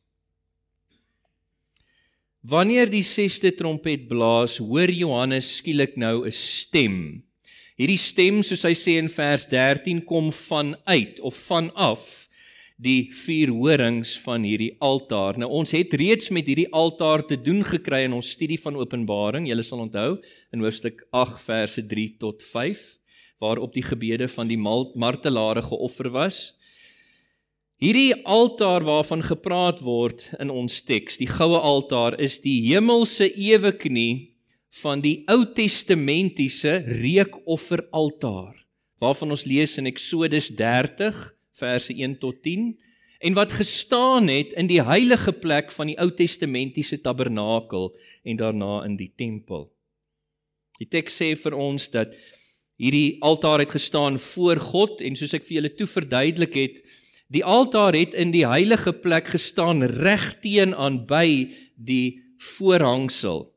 Wanneer 2.41 2.91
die 2.91 3.03
6ste 3.03 3.55
trompet 3.57 4.09
blaas, 4.09 4.59
hoor 4.59 4.91
Johannes 4.91 5.57
skielik 5.57 5.97
nou 5.97 6.27
'n 6.27 6.33
stem. 6.33 7.26
Hierdie 7.77 8.01
stem, 8.01 8.39
soos 8.41 8.63
hy 8.65 8.73
sê 8.73 8.95
in 8.97 9.11
vers 9.13 9.43
13, 9.51 9.99
kom 10.09 10.31
vanuit 10.33 11.19
of 11.21 11.37
vanaf 11.45 12.07
die 12.81 13.11
vier 13.13 13.51
horings 13.53 14.15
van 14.23 14.47
hierdie 14.49 14.71
altaar. 14.81 15.37
Nou 15.37 15.51
ons 15.59 15.75
het 15.77 15.93
reeds 16.01 16.31
met 16.33 16.49
hierdie 16.49 16.71
altaar 16.73 17.27
te 17.29 17.37
doen 17.37 17.61
gekry 17.69 18.07
in 18.07 18.15
ons 18.17 18.31
studie 18.33 18.57
van 18.63 18.79
Openbaring. 18.81 19.45
Julle 19.49 19.65
sal 19.65 19.83
onthou 19.85 20.15
in 20.57 20.65
hoofstuk 20.65 21.05
8 21.13 21.37
verse 21.45 21.85
3 21.85 22.07
tot 22.21 22.45
5 22.45 22.87
waarop 23.45 23.75
die 23.77 23.85
gebede 23.85 24.25
van 24.33 24.49
die 24.49 24.57
martelare 24.57 25.61
geoffer 25.61 26.09
was. 26.15 26.39
Hierdie 27.77 28.15
altaar 28.25 28.89
waarvan 28.89 29.21
gepraat 29.21 29.83
word 29.85 30.31
in 30.41 30.49
ons 30.49 30.79
teks, 30.81 31.21
die 31.21 31.29
goue 31.29 31.61
altaar, 31.61 32.17
is 32.17 32.39
die 32.41 32.63
hemelse 32.71 33.29
ewe 33.37 33.75
knie 33.77 34.36
van 34.83 35.03
die 35.05 35.23
Ou 35.33 35.45
Testamentiese 35.57 36.83
reekofferaltaar 37.01 38.55
waarvan 39.03 39.35
ons 39.35 39.45
lees 39.49 39.77
in 39.81 39.89
Eksodus 39.91 40.49
30 40.57 41.17
verse 41.57 41.93
1 41.93 42.19
tot 42.21 42.43
10 42.45 42.75
en 43.27 43.37
wat 43.37 43.57
gestaan 43.57 44.29
het 44.29 44.53
in 44.57 44.69
die 44.69 44.83
heilige 44.85 45.33
plek 45.33 45.73
van 45.73 45.93
die 45.93 45.99
Ou 46.01 46.11
Testamentiese 46.13 47.01
tabernakel 47.05 47.91
en 48.25 48.41
daarna 48.41 48.85
in 48.85 48.97
die 49.01 49.13
tempel. 49.17 49.71
Die 50.81 50.89
teks 50.89 51.17
sê 51.23 51.33
vir 51.41 51.57
ons 51.57 51.89
dat 51.93 52.13
hierdie 52.77 53.17
altaar 53.25 53.65
het 53.65 53.73
gestaan 53.73 54.21
voor 54.21 54.61
God 54.61 55.01
en 55.01 55.17
soos 55.17 55.33
ek 55.37 55.45
vir 55.49 55.61
julle 55.61 55.73
toe 55.77 55.89
verduidelik 55.89 56.57
het, 56.61 56.81
Die 57.27 57.43
altaar 57.45 57.95
het 57.97 58.15
in 58.15 58.31
die 58.31 58.47
heilige 58.47 58.93
plek 58.93 59.33
gestaan 59.35 59.83
reg 59.83 60.37
teenoor 60.45 61.01
by 61.11 61.51
die 61.75 62.23
voorhangsel 62.39 63.56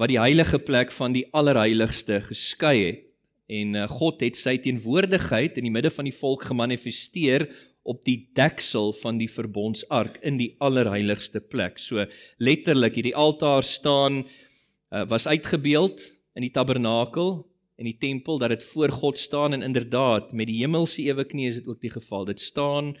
wat 0.00 0.08
die 0.08 0.20
heilige 0.20 0.58
plek 0.64 0.92
van 0.96 1.12
die 1.12 1.26
allerheiligste 1.36 2.22
geskei 2.24 2.76
het. 2.86 3.06
En 3.50 3.74
eh, 3.76 3.88
God 3.90 4.22
het 4.24 4.38
sy 4.38 4.56
teenwoordigheid 4.62 5.58
in 5.58 5.66
die 5.66 5.74
midde 5.74 5.90
van 5.92 6.06
die 6.08 6.14
volk 6.14 6.46
gemanifesteer 6.48 7.48
op 7.82 8.04
die 8.06 8.30
deksel 8.36 8.94
van 9.00 9.18
die 9.20 9.28
verbondsark 9.28 10.20
in 10.24 10.38
die 10.40 10.54
allerheiligste 10.62 11.40
plek. 11.40 11.80
So 11.82 12.04
letterlik 12.38 12.96
hierdie 13.00 13.16
altaar 13.16 13.64
staan 13.66 14.22
uh, 14.22 15.04
was 15.08 15.26
uitgebeeld 15.26 16.04
in 16.36 16.44
die 16.44 16.52
tabernakel 16.52 17.32
en 17.80 17.88
die 17.88 17.96
tempel 17.96 18.38
dat 18.38 18.52
dit 18.52 18.66
voor 18.68 18.92
God 18.92 19.18
staan 19.18 19.56
en 19.56 19.64
inderdaad 19.64 20.34
met 20.36 20.50
die 20.52 20.60
hemelse 20.60 21.02
ewe 21.08 21.24
knie 21.24 21.48
is 21.48 21.58
dit 21.62 21.66
ook 21.72 21.80
die 21.80 21.92
geval. 21.92 22.28
Dit 22.28 22.44
staan 22.44 22.92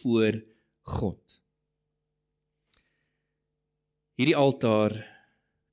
voor 0.00 0.40
God. 0.88 1.42
Hierdie 4.16 4.36
altaar 4.36 5.11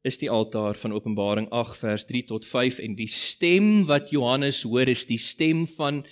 is 0.01 0.20
die 0.22 0.29
altaar 0.32 0.77
van 0.79 0.94
Openbaring 0.96 1.50
8 1.51 1.77
vers 1.77 2.06
3 2.08 2.24
tot 2.32 2.48
5 2.48 2.79
en 2.79 2.96
die 2.96 3.10
stem 3.12 3.86
wat 3.89 4.13
Johannes 4.15 4.63
hoor 4.63 4.88
is 4.88 5.06
die 5.10 5.20
stem 5.20 5.65
van 5.68 6.06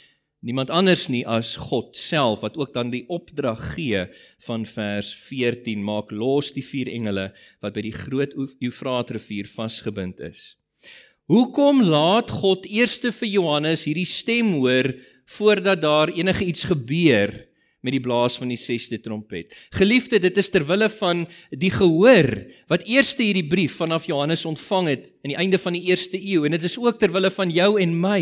niemand 0.43 0.69
anders 0.69 1.07
nie 1.09 1.23
as 1.27 1.55
God 1.69 1.95
self 1.97 2.43
wat 2.43 2.57
ook 2.59 2.73
dan 2.75 2.91
die 2.91 3.05
opdrag 3.07 3.61
gee 3.75 4.03
van 4.45 4.67
vers 4.67 5.13
14 5.27 5.83
maak 5.83 6.11
los 6.11 6.51
die 6.55 6.65
vier 6.65 6.91
engele 6.91 7.29
wat 7.63 7.77
by 7.77 7.85
die 7.87 7.95
groot 7.95 8.35
Eufraatrivier 8.35 9.47
vasgebind 9.47 10.19
is. 10.19 10.55
Hoekom 11.31 11.81
laat 11.83 12.31
God 12.31 12.67
eers 12.67 12.99
vir 12.99 13.27
Johannes 13.27 13.87
hierdie 13.87 14.07
stem 14.07 14.53
hoor 14.59 14.93
voordat 15.37 15.81
daar 15.81 16.11
enige 16.11 16.45
iets 16.45 16.67
gebeur 16.67 17.46
met 17.87 17.95
die 17.95 18.03
blaas 18.03 18.35
van 18.39 18.51
die 18.51 18.59
6ste 18.59 18.99
trompet? 19.03 19.55
Geliefde, 19.77 20.19
dit 20.19 20.37
is 20.37 20.51
ter 20.51 20.65
wille 20.67 20.89
van 20.97 21.23
die 21.55 21.71
gehoor 21.71 22.29
wat 22.71 22.83
eerste 22.83 23.23
hierdie 23.23 23.47
brief 23.47 23.79
vanaf 23.79 24.09
Johannes 24.09 24.43
ontvang 24.49 24.91
het 24.91 25.07
in 25.23 25.31
die 25.31 25.39
einde 25.39 25.59
van 25.63 25.77
die 25.77 25.85
1ste 25.87 26.19
eeu 26.19 26.43
en 26.43 26.57
dit 26.57 26.67
is 26.67 26.77
ook 26.81 26.99
ter 26.99 27.13
wille 27.15 27.31
van 27.31 27.53
jou 27.53 27.71
en 27.81 27.95
my 28.03 28.21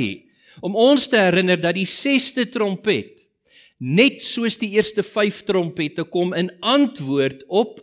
om 0.63 0.77
ons 0.79 1.09
te 1.11 1.19
herinner 1.19 1.59
dat 1.59 1.75
die 1.75 1.89
6ste 1.89 2.45
trompet 2.53 3.25
net 3.81 4.21
soos 4.23 4.55
die 4.61 4.71
eerste 4.77 5.03
5 5.03 5.41
trompette 5.49 6.05
kom 6.07 6.31
in 6.37 6.53
antwoord 6.63 7.43
op 7.51 7.81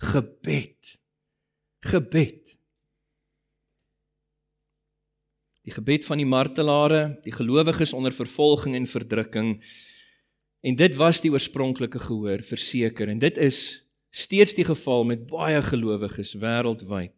gebed. 0.00 0.96
Gebed. 1.84 2.44
die 5.64 5.72
gebed 5.72 6.04
van 6.04 6.20
die 6.20 6.28
martelare, 6.28 7.16
die 7.24 7.32
gelowiges 7.32 7.94
onder 7.96 8.12
vervolging 8.12 8.76
en 8.76 8.88
verdrukking. 8.88 9.56
En 10.64 10.76
dit 10.80 10.94
was 10.96 11.20
die 11.20 11.28
oorspronklike 11.32 12.00
gehoor 12.00 12.40
verseker 12.46 13.10
en 13.12 13.20
dit 13.20 13.38
is 13.42 13.58
steeds 14.14 14.54
die 14.56 14.64
geval 14.64 15.04
met 15.04 15.26
baie 15.28 15.60
gelowiges 15.62 16.32
wêreldwyd. 16.40 17.12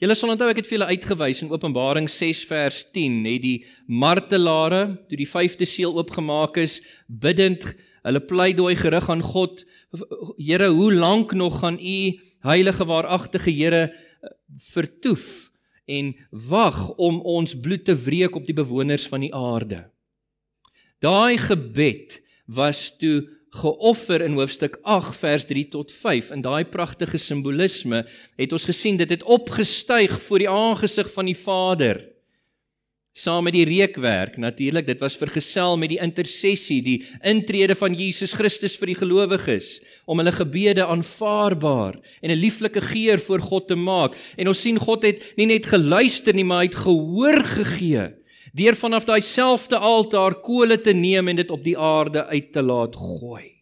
Julle 0.00 0.16
sal 0.16 0.32
onthou 0.32 0.48
ek 0.48 0.62
het 0.62 0.68
vir 0.68 0.78
julle 0.78 0.94
uitgewys 0.94 1.42
in 1.44 1.52
Openbaring 1.52 2.08
6 2.08 2.44
vers 2.48 2.78
10 2.96 3.18
net 3.26 3.42
die 3.44 3.58
martelare 3.84 4.82
toe 5.10 5.20
die 5.20 5.28
vyfde 5.28 5.68
seël 5.68 5.92
oopgemaak 5.98 6.56
is 6.62 6.78
bidend 7.08 7.68
hulle 8.06 8.22
pleidooi 8.24 8.74
gerig 8.80 9.10
aan 9.12 9.24
God 9.24 9.66
Here 10.36 10.68
hoe 10.72 10.90
lank 10.92 11.32
nog 11.36 11.60
gaan 11.62 11.78
u 11.80 11.98
heilige 12.48 12.84
waaragtige 12.88 13.52
Here 13.52 13.86
vertoef 14.72 15.50
en 15.86 16.14
wag 16.30 16.88
om 16.96 17.20
ons 17.20 17.54
bloed 17.60 17.84
te 17.84 17.94
wreek 17.96 18.36
op 18.36 18.46
die 18.48 18.56
bewoners 18.56 19.06
van 19.08 19.22
die 19.22 19.34
aarde. 19.34 19.84
Daai 21.00 21.38
gebed 21.38 22.22
was 22.46 22.96
toe 22.98 23.26
geoffer 23.56 24.20
in 24.20 24.36
hoofstuk 24.36 24.78
8 24.82 25.16
vers 25.16 25.46
3 25.48 25.68
tot 25.72 25.92
5 25.92 26.32
in 26.34 26.42
daai 26.44 26.64
pragtige 26.68 27.18
simbolisme 27.18 28.04
het 28.36 28.52
ons 28.52 28.66
gesien 28.68 28.98
dit 29.00 29.10
het 29.10 29.24
opgestyg 29.24 30.12
voor 30.26 30.42
die 30.42 30.50
aangesig 30.50 31.08
van 31.12 31.30
die 31.30 31.38
Vader. 31.38 32.02
Saam 33.16 33.46
met 33.48 33.54
die 33.56 33.64
reekwerk 33.64 34.36
natuurlik 34.36 34.86
dit 34.86 35.00
was 35.00 35.16
vergesel 35.16 35.78
met 35.80 35.88
die 35.94 36.02
intersessie 36.04 36.82
die 36.84 36.98
intrede 37.24 37.74
van 37.78 37.96
Jesus 37.96 38.36
Christus 38.36 38.76
vir 38.76 38.92
die 38.92 38.98
gelowiges 38.98 39.78
om 40.04 40.20
hulle 40.20 40.34
gebede 40.36 40.84
aanvaarbaar 40.84 41.96
en 42.20 42.30
'n 42.30 42.42
lieflike 42.42 42.80
geur 42.92 43.18
voor 43.18 43.40
God 43.40 43.68
te 43.68 43.74
maak. 43.76 44.14
En 44.36 44.48
ons 44.48 44.60
sien 44.60 44.78
God 44.78 45.02
het 45.02 45.32
nie 45.36 45.46
net 45.46 45.66
geluister 45.66 46.34
nie 46.34 46.44
maar 46.44 46.58
hy 46.58 46.68
het 46.68 46.84
gehoor 46.84 47.40
gegee 47.44 48.12
deur 48.56 48.78
vanaf 48.78 49.04
daai 49.04 49.20
selfde 49.20 49.78
altaar 49.78 50.40
kole 50.40 50.80
te 50.80 50.92
neem 50.92 51.28
en 51.28 51.36
dit 51.36 51.50
op 51.50 51.62
die 51.64 51.76
aarde 51.78 52.26
uit 52.26 52.52
te 52.52 52.62
laat 52.62 52.96
gooi 52.96 53.56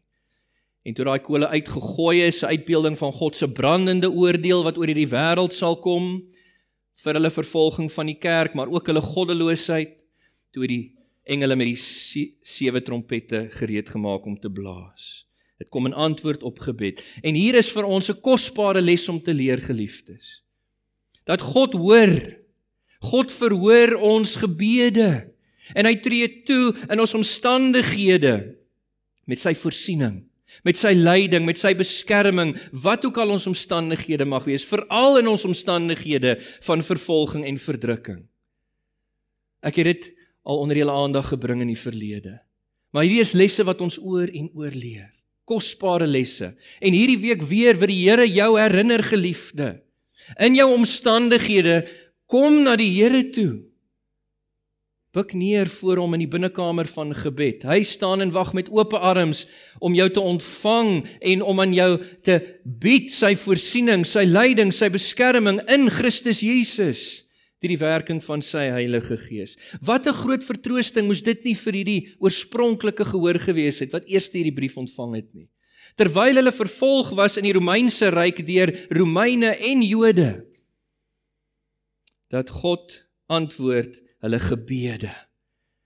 en 0.84 0.94
toe 0.94 1.04
daai 1.08 1.20
kole 1.24 1.48
uitgegooi 1.48 2.26
is 2.26 2.42
'n 2.42 2.52
uitbeelding 2.54 2.98
van 2.98 3.12
God 3.12 3.36
se 3.36 3.48
brandende 3.48 4.10
oordeel 4.10 4.62
wat 4.64 4.76
oor 4.76 4.86
hierdie 4.86 5.08
wêreld 5.08 5.52
sal 5.52 5.76
kom 5.80 6.22
vir 7.04 7.18
hulle 7.18 7.30
vervolging 7.30 7.90
van 7.92 8.06
die 8.06 8.18
kerk, 8.20 8.54
maar 8.54 8.70
ook 8.72 8.86
hulle 8.86 9.00
goddeloosheid 9.04 10.04
toe 10.52 10.68
die 10.70 10.94
engele 11.24 11.56
met 11.56 11.72
die 11.72 12.30
sewe 12.44 12.82
trompette 12.84 13.48
gereed 13.58 13.88
gemaak 13.88 14.26
om 14.26 14.36
te 14.40 14.50
blaas. 14.52 15.26
Dit 15.58 15.70
kom 15.72 15.86
in 15.86 15.94
antwoord 15.94 16.42
op 16.42 16.58
gebed. 16.58 17.00
En 17.22 17.34
hier 17.34 17.54
is 17.54 17.70
vir 17.72 17.84
ons 17.84 18.10
'n 18.10 18.20
kosbare 18.20 18.80
les 18.80 19.08
om 19.08 19.22
te 19.22 19.32
leer, 19.32 19.58
geliefdes. 19.58 20.44
Dat 21.24 21.40
God 21.40 21.72
hoor. 21.72 22.43
God 23.04 23.32
verhoor 23.34 23.96
ons 24.00 24.36
gebede 24.40 25.08
en 25.74 25.88
hy 25.88 25.94
tree 26.04 26.28
toe 26.48 26.72
in 26.88 27.00
ons 27.00 27.16
omstandighede 27.16 28.36
met 29.28 29.40
sy 29.40 29.54
voorsiening 29.56 30.22
met 30.62 30.78
sy 30.78 30.92
leiding, 30.94 31.42
met 31.48 31.58
sy 31.58 31.72
beskerming, 31.74 32.52
wat 32.84 33.04
ook 33.08 33.18
al 33.18 33.34
ons 33.34 33.48
omstandighede 33.50 34.26
mag 34.28 34.46
wees, 34.46 34.66
veral 34.68 35.18
in 35.18 35.30
ons 35.32 35.46
omstandighede 35.48 36.36
van 36.68 36.84
vervolging 36.84 37.46
en 37.48 37.58
verdrukking. 37.58 38.20
Ek 39.64 39.80
het 39.80 39.90
dit 39.90 40.10
al 40.44 40.60
onder 40.60 40.78
julle 40.78 40.94
aandag 40.94 41.32
gebring 41.32 41.64
in 41.64 41.72
die 41.72 41.80
verlede. 41.80 42.36
Maar 42.94 43.08
hierdie 43.08 43.24
is 43.24 43.34
lesse 43.34 43.64
wat 43.66 43.80
ons 43.82 43.96
oor 43.98 44.28
en 44.28 44.50
oor 44.54 44.74
leer. 44.76 45.08
Kosbare 45.48 46.06
lesse. 46.06 46.52
En 46.80 46.94
hierdie 46.94 47.18
week 47.20 47.42
weer 47.48 47.76
vir 47.80 47.90
die 47.90 48.02
Here 48.04 48.28
jou 48.28 48.54
herinner 48.56 49.02
geliefde. 49.04 49.80
In 50.40 50.54
jou 50.56 50.70
omstandighede 50.72 51.82
kom 52.30 52.62
na 52.64 52.76
die 52.76 52.90
Here 52.94 53.22
toe. 53.30 53.64
Buk 55.14 55.30
neer 55.38 55.68
voor 55.70 56.00
hom 56.02 56.16
in 56.16 56.24
die 56.24 56.30
binnekamer 56.30 56.88
van 56.90 57.12
gebed. 57.14 57.62
Hy 57.62 57.84
staan 57.86 58.24
en 58.24 58.32
wag 58.34 58.50
met 58.56 58.70
oop 58.74 58.96
arms 58.98 59.44
om 59.78 59.94
jou 59.94 60.08
te 60.10 60.22
ontvang 60.22 61.04
en 61.30 61.44
om 61.46 61.60
aan 61.62 61.74
jou 61.76 61.90
te 62.26 62.40
bied 62.64 63.12
sy 63.14 63.36
voorsiening, 63.38 64.02
sy 64.02 64.24
leiding, 64.26 64.72
sy 64.74 64.90
beskerming 64.90 65.60
in 65.70 65.86
Christus 65.92 66.42
Jesus 66.42 67.24
deur 67.62 67.72
die 67.72 67.80
werking 67.80 68.18
van 68.20 68.42
sy 68.44 68.66
Heilige 68.74 69.16
Gees. 69.16 69.54
Wat 69.80 70.06
'n 70.06 70.12
groot 70.12 70.44
vertroosting 70.44 71.06
moes 71.06 71.22
dit 71.22 71.44
nie 71.44 71.54
vir 71.54 71.72
hierdie 71.72 72.02
oorspronklike 72.20 73.04
gehoor 73.04 73.38
gewees 73.38 73.80
het 73.80 73.92
wat 73.92 74.04
eers 74.04 74.28
hierdie 74.28 74.52
brief 74.52 74.76
ontvang 74.76 75.14
het 75.14 75.34
nie. 75.34 75.48
terwyl 75.96 76.34
hulle 76.34 76.52
vervolg 76.52 77.14
was 77.14 77.36
in 77.36 77.44
die 77.44 77.52
Romeinse 77.52 78.10
ryk 78.10 78.44
deur 78.46 78.72
Romeine 78.90 79.54
en 79.56 79.82
Jode 79.82 80.44
dat 82.34 82.50
God 82.50 82.98
antwoord 83.30 84.00
hulle 84.24 84.40
gebede 84.42 85.12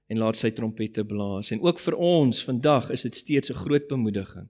en 0.08 0.20
laat 0.22 0.38
sy 0.40 0.50
trompette 0.56 1.04
blaas. 1.04 1.52
En 1.52 1.60
ook 1.60 1.80
vir 1.82 1.96
ons 2.00 2.40
vandag 2.44 2.88
is 2.94 3.04
dit 3.04 3.14
steeds 3.14 3.50
'n 3.50 3.60
groot 3.64 3.86
bemoediging. 3.88 4.48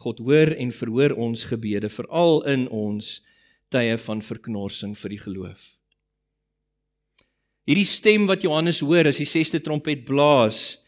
God 0.00 0.18
hoor 0.18 0.52
en 0.56 0.72
verhoor 0.72 1.12
ons 1.16 1.44
gebede 1.44 1.88
veral 1.88 2.44
in 2.44 2.68
ons 2.68 3.22
tye 3.68 3.96
van 3.98 4.22
verknorsing 4.22 4.96
vir 4.96 5.10
die 5.10 5.20
geloof. 5.20 5.76
Hierdie 7.66 7.88
stem 7.88 8.26
wat 8.26 8.42
Johannes 8.42 8.80
hoor 8.80 9.06
as 9.06 9.18
die 9.18 9.26
6ste 9.26 9.60
trompet 9.60 10.04
blaas 10.04 10.78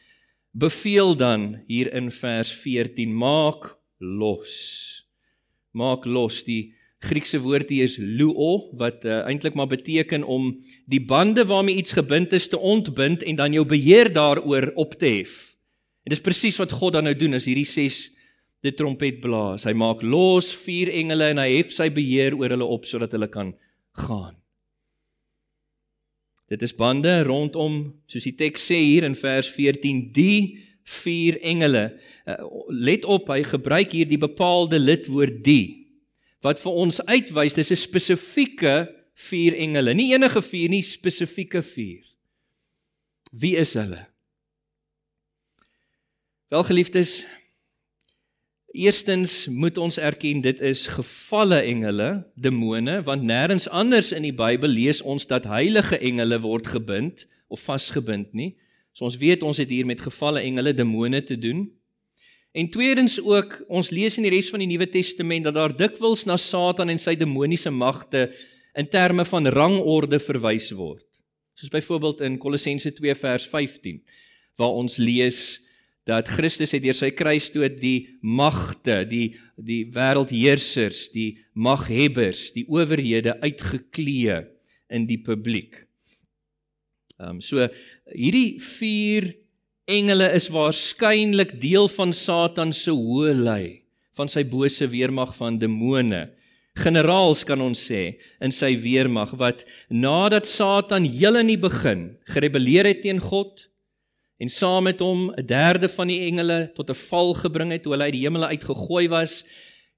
beveel 0.52 1.16
dan 1.16 1.64
hier 1.66 1.92
in 1.94 2.10
vers 2.10 2.52
14 2.52 3.14
maak 3.14 3.78
los. 3.98 5.04
Maak 5.74 6.06
los 6.06 6.44
die 6.44 6.74
Griekse 6.98 7.38
woord 7.38 7.70
hier 7.70 7.86
is 7.86 7.94
luo 8.02 8.56
wat 8.78 9.04
uh, 9.06 9.20
eintlik 9.30 9.54
maar 9.54 9.70
beteken 9.70 10.24
om 10.26 10.50
die 10.90 10.98
bande 10.98 11.44
waarmee 11.46 11.78
iets 11.78 11.94
gebind 11.94 12.32
is 12.34 12.48
te 12.50 12.58
ontbind 12.58 13.22
en 13.22 13.38
dan 13.38 13.54
jou 13.54 13.62
beheer 13.66 14.10
daaroor 14.12 14.72
op 14.74 14.96
te 14.98 15.06
hef. 15.20 15.54
En 16.02 16.10
dis 16.10 16.24
presies 16.24 16.58
wat 16.58 16.74
God 16.74 16.96
dan 16.98 17.06
nou 17.06 17.14
doen 17.14 17.38
as 17.38 17.46
hierdie 17.46 17.68
6 17.68 18.00
die 18.66 18.74
trompet 18.74 19.20
blaas. 19.22 19.68
Hy 19.68 19.76
maak 19.78 20.02
los 20.02 20.50
vier 20.64 20.90
engele 20.90 21.30
en 21.30 21.38
hy 21.38 21.52
hef 21.60 21.70
sy 21.76 21.86
beheer 21.94 22.34
oor 22.34 22.50
hulle 22.56 22.66
op 22.66 22.88
sodat 22.88 23.14
hulle 23.14 23.30
kan 23.30 23.54
gaan. 23.94 24.34
Dit 26.50 26.64
is 26.66 26.74
bande 26.74 27.20
rondom 27.28 27.82
soos 28.10 28.26
die 28.26 28.34
teks 28.34 28.70
sê 28.72 28.80
hier 28.82 29.06
in 29.06 29.14
vers 29.14 29.46
14 29.54 30.08
die 30.16 30.64
vier 30.88 31.38
engele. 31.46 31.92
Uh, 32.26 32.40
let 32.72 33.04
op, 33.06 33.28
hy 33.30 33.44
gebruik 33.46 33.92
hier 33.94 34.08
die 34.08 34.18
bepaalde 34.18 34.80
lidwoord 34.80 35.44
die 35.46 35.77
wat 36.45 36.61
vir 36.61 36.73
ons 36.73 37.00
uitwys 37.07 37.54
dis 37.54 37.71
'n 37.73 37.76
spesifieke 37.76 38.95
vier 39.14 39.54
engele, 39.54 39.95
nie 39.95 40.12
enige 40.14 40.42
vier 40.42 40.68
nie, 40.68 40.83
spesifieke 40.83 41.62
vier. 41.62 42.04
Wie 43.33 43.57
is 43.57 43.75
hulle? 43.75 44.07
Welgeliefdes, 46.49 47.26
Eerstens 48.68 49.47
moet 49.47 49.78
ons 49.78 49.97
erken 49.97 50.42
dit 50.45 50.61
is 50.61 50.87
gefalle 50.92 51.62
engele, 51.64 52.26
demone, 52.37 52.99
want 53.02 53.25
nêrens 53.25 53.64
anders 53.73 54.12
in 54.12 54.26
die 54.26 54.35
Bybel 54.37 54.68
lees 54.68 55.00
ons 55.00 55.25
dat 55.26 55.49
heilige 55.49 55.97
engele 55.99 56.37
word 56.45 56.68
gebind 56.68 57.25
of 57.49 57.64
vasgebind 57.64 58.35
nie. 58.37 58.59
So 58.92 59.09
ons 59.09 59.16
weet 59.16 59.42
ons 59.42 59.57
het 59.57 59.73
hier 59.73 59.88
met 59.88 60.04
gefalle 60.04 60.45
engele, 60.45 60.75
demone 60.76 61.23
te 61.25 61.38
doen. 61.40 61.64
En 62.56 62.70
tweedens 62.72 63.18
ook, 63.20 63.58
ons 63.68 63.90
lees 63.90 64.16
in 64.16 64.24
die 64.24 64.32
res 64.32 64.48
van 64.50 64.62
die 64.62 64.70
Nuwe 64.70 64.88
Testament 64.88 65.44
dat 65.44 65.56
daar 65.58 65.74
dikwels 65.76 66.24
na 66.26 66.38
Satan 66.40 66.88
en 66.88 67.00
sy 67.00 67.14
demoniese 67.18 67.70
magte 67.70 68.28
in 68.78 68.88
terme 68.88 69.24
van 69.28 69.50
rangorde 69.52 70.20
verwys 70.22 70.70
word. 70.76 71.06
Soos 71.58 71.72
byvoorbeeld 71.74 72.22
in 72.26 72.38
Kolossense 72.40 72.92
2 72.94 73.14
vers 73.18 73.46
15 73.50 74.02
waar 74.58 74.74
ons 74.74 74.96
lees 74.98 75.60
dat 76.08 76.30
Christus 76.32 76.72
het 76.72 76.82
deur 76.82 76.96
sy 76.96 77.10
kruisdood 77.12 77.76
die 77.78 78.08
magte, 78.24 79.02
die 79.06 79.36
die 79.58 79.84
wêreldheersers, 79.92 81.08
die 81.12 81.36
maghebbers, 81.52 82.48
die 82.54 82.64
owerhede 82.70 83.36
uitgeklee 83.42 84.38
in 84.94 85.04
die 85.10 85.20
publiek. 85.20 85.84
Ehm 87.18 87.36
um, 87.36 87.40
so 87.44 87.66
hierdie 88.14 88.56
vier 88.62 89.34
engele 89.88 90.28
is 90.37 90.49
waarskynlik 90.52 91.57
deel 91.61 91.88
van 91.88 92.12
Satan 92.12 92.73
se 92.76 92.92
hoë 92.92 93.35
lei, 93.35 93.64
van 94.16 94.28
sy 94.28 94.45
bose 94.45 94.87
weermag 94.92 95.35
van 95.38 95.59
demone. 95.59 96.28
Generaals 96.78 97.42
kan 97.49 97.62
ons 97.64 97.80
sê 97.88 98.18
in 98.45 98.54
sy 98.54 98.75
weermag 98.78 99.33
wat 99.40 99.64
nadat 99.90 100.47
Satan 100.47 101.09
heel 101.09 101.40
in 101.40 101.50
die 101.50 101.59
begin 101.59 102.12
gerebelleer 102.30 102.87
het 102.87 103.02
teen 103.02 103.18
God, 103.23 103.64
en 104.38 104.48
saam 104.48 104.85
met 104.87 105.01
hom 105.03 105.33
'n 105.35 105.46
derde 105.46 105.88
van 105.88 106.07
die 106.07 106.20
engele 106.29 106.70
tot 106.74 106.90
'n 106.90 106.94
val 106.94 107.35
gebring 107.35 107.72
het 107.72 107.83
toe 107.83 107.92
hulle 107.92 108.05
uit 108.05 108.12
die 108.12 108.22
hemele 108.22 108.46
uitgegooi 108.46 109.09
was. 109.09 109.44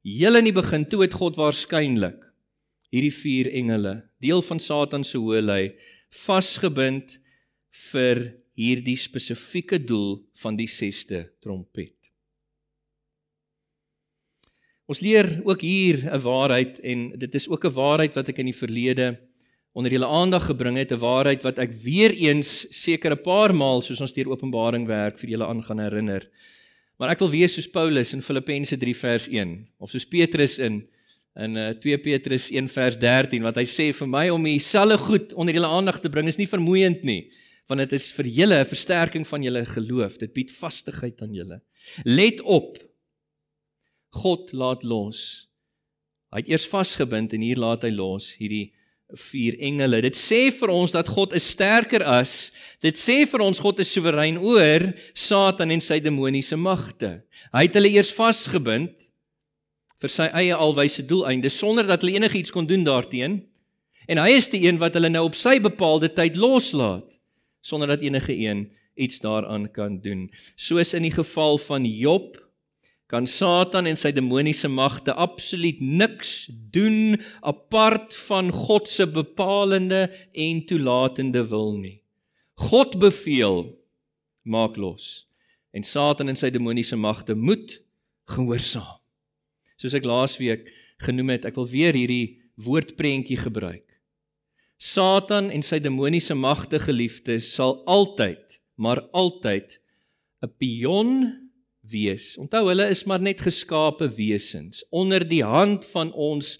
Heel 0.02 0.36
in 0.36 0.44
die 0.44 0.52
begin 0.52 0.88
toe 0.88 1.02
het 1.02 1.12
God 1.12 1.36
waarskynlik 1.36 2.24
hierdie 2.90 3.14
vier 3.14 3.52
engele, 3.52 4.02
deel 4.18 4.42
van 4.42 4.58
Satan 4.58 5.04
se 5.04 5.18
hoëlei, 5.18 5.74
vasgebind 6.10 7.20
vir 7.70 8.39
hierdie 8.60 8.98
spesifieke 9.00 9.80
doel 9.80 10.18
van 10.42 10.58
die 10.58 10.68
6ste 10.68 11.24
trompet. 11.40 11.96
Ons 14.90 15.00
leer 15.04 15.28
ook 15.46 15.60
hier 15.62 16.02
'n 16.02 16.20
waarheid 16.20 16.80
en 16.80 17.12
dit 17.18 17.34
is 17.34 17.48
ook 17.48 17.64
'n 17.64 17.74
waarheid 17.74 18.14
wat 18.14 18.28
ek 18.28 18.38
in 18.38 18.50
die 18.50 18.60
verlede 18.62 19.18
onder 19.72 19.92
julle 19.92 20.06
aandag 20.06 20.46
gebring 20.46 20.76
het 20.76 20.92
'n 20.92 20.98
waarheid 20.98 21.42
wat 21.42 21.58
ek 21.58 21.72
weer 21.72 22.10
eens 22.10 22.66
seker 22.70 23.12
'n 23.12 23.22
paar 23.22 23.54
maal 23.54 23.82
soos 23.82 24.00
ons 24.00 24.12
deur 24.12 24.30
Openbaring 24.30 24.86
werk 24.86 25.18
vir 25.18 25.30
julle 25.30 25.46
aan 25.46 25.62
gaan 25.62 25.78
herinner. 25.78 26.28
Maar 26.98 27.10
ek 27.10 27.18
wil 27.18 27.30
wees 27.30 27.54
soos 27.54 27.68
Paulus 27.68 28.12
in 28.12 28.22
Filippense 28.22 28.76
3 28.76 28.96
vers 28.96 29.28
1 29.28 29.68
of 29.78 29.90
soos 29.90 30.06
Petrus 30.06 30.58
in 30.58 30.88
in 31.36 31.56
uh, 31.56 31.68
2 31.68 31.98
Petrus 31.98 32.50
1 32.50 32.68
vers 32.68 32.98
13 32.98 33.42
wat 33.42 33.56
hy 33.56 33.64
sê 33.64 33.92
vir 33.94 34.08
my 34.08 34.28
om 34.28 34.42
dieselfde 34.42 34.98
goed 34.98 35.32
onder 35.34 35.54
julle 35.54 35.66
aandag 35.66 36.00
te 36.00 36.08
bring 36.08 36.26
is 36.26 36.36
nie 36.36 36.48
vermoeiend 36.48 37.02
nie 37.02 37.30
want 37.70 37.84
dit 37.84 37.92
is 37.94 38.08
vir 38.16 38.26
julle 38.26 38.58
'n 38.58 38.66
versterking 38.66 39.26
van 39.26 39.42
julle 39.42 39.64
geloof. 39.64 40.18
Dit 40.18 40.32
bied 40.34 40.50
vastigheid 40.50 41.22
aan 41.22 41.34
julle. 41.34 41.60
Let 42.04 42.40
op. 42.42 42.78
God 44.10 44.52
laat 44.52 44.82
los. 44.82 45.48
Hy 46.30 46.42
het 46.42 46.48
eers 46.48 46.66
vasgebind 46.66 47.32
en 47.32 47.40
hier 47.40 47.56
laat 47.56 47.82
hy 47.82 47.90
los 47.90 48.34
hierdie 48.38 48.72
vier 49.14 49.56
engele. 49.58 50.00
Dit 50.02 50.16
sê 50.16 50.50
vir 50.54 50.70
ons 50.70 50.90
dat 50.90 51.08
God 51.08 51.32
is 51.32 51.46
sterker 51.46 52.02
as. 52.02 52.52
Dit 52.82 52.98
sê 52.98 53.26
vir 53.26 53.40
ons 53.40 53.58
God 53.58 53.78
is 53.78 53.92
soewerein 53.92 54.38
oor 54.38 54.92
Satan 55.14 55.70
en 55.70 55.80
sy 55.80 56.00
demoniese 56.00 56.56
magte. 56.56 57.22
Hy 57.52 57.62
het 57.66 57.74
hulle 57.74 57.90
eers 57.90 58.10
vasgebind 58.10 58.94
vir 60.00 60.08
sy 60.08 60.26
eie 60.32 60.54
alwyse 60.54 61.06
doeleinde 61.06 61.50
sonder 61.50 61.86
dat 61.86 62.02
hulle 62.02 62.18
enigiets 62.18 62.50
kon 62.50 62.66
doen 62.66 62.84
daarteenoor. 62.84 63.46
En 64.10 64.18
hy 64.18 64.30
is 64.34 64.48
die 64.50 64.66
een 64.66 64.78
wat 64.78 64.94
hulle 64.94 65.08
nou 65.08 65.28
op 65.28 65.36
sy 65.38 65.60
bepaalde 65.62 66.08
tyd 66.10 66.34
loslaat 66.34 67.19
sonder 67.60 67.88
dat 67.88 68.00
enige 68.04 68.36
een 68.36 68.68
iets 68.94 69.20
daaraan 69.20 69.70
kan 69.70 70.00
doen. 70.00 70.30
Soos 70.54 70.94
in 70.94 71.02
die 71.02 71.14
geval 71.14 71.58
van 71.58 71.84
Job 71.84 72.36
kan 73.10 73.26
Satan 73.26 73.88
en 73.90 73.98
sy 73.98 74.12
demoniese 74.14 74.68
magte 74.70 75.14
absoluut 75.18 75.80
niks 75.82 76.46
doen 76.70 77.18
apart 77.40 78.14
van 78.28 78.52
God 78.54 78.88
se 78.88 79.06
bepalende 79.10 80.06
en 80.32 80.62
toelatende 80.66 81.42
wil 81.50 81.74
nie. 81.78 81.98
God 82.54 82.98
beveel 83.02 83.64
maak 84.46 84.76
los 84.76 85.26
en 85.74 85.82
Satan 85.86 86.30
en 86.30 86.38
sy 86.38 86.52
demoniese 86.54 86.98
magte 86.98 87.34
moet 87.34 87.80
gehoorsaam. 88.30 88.98
Soos 89.80 89.96
ek 89.96 90.06
laasweek 90.06 90.68
genoem 91.00 91.34
het, 91.34 91.46
ek 91.48 91.56
wil 91.56 91.66
weer 91.70 91.96
hierdie 91.96 92.38
woordprentjie 92.60 93.38
gebruik. 93.40 93.86
Satan 94.80 95.50
en 95.52 95.60
sy 95.60 95.76
demoniese 95.84 96.32
magte 96.32 96.80
geliefdes 96.80 97.50
sal 97.52 97.82
altyd, 97.84 98.60
maar 98.80 99.02
altyd 99.12 99.76
'n 100.40 100.48
pion 100.56 101.10
wees. 101.84 102.36
Onthou 102.40 102.68
hulle 102.68 102.88
is 102.88 103.04
maar 103.04 103.20
net 103.20 103.40
geskape 103.40 104.08
wesens 104.16 104.84
onder 104.90 105.28
die 105.28 105.44
hand 105.44 105.84
van 105.92 106.12
ons 106.12 106.58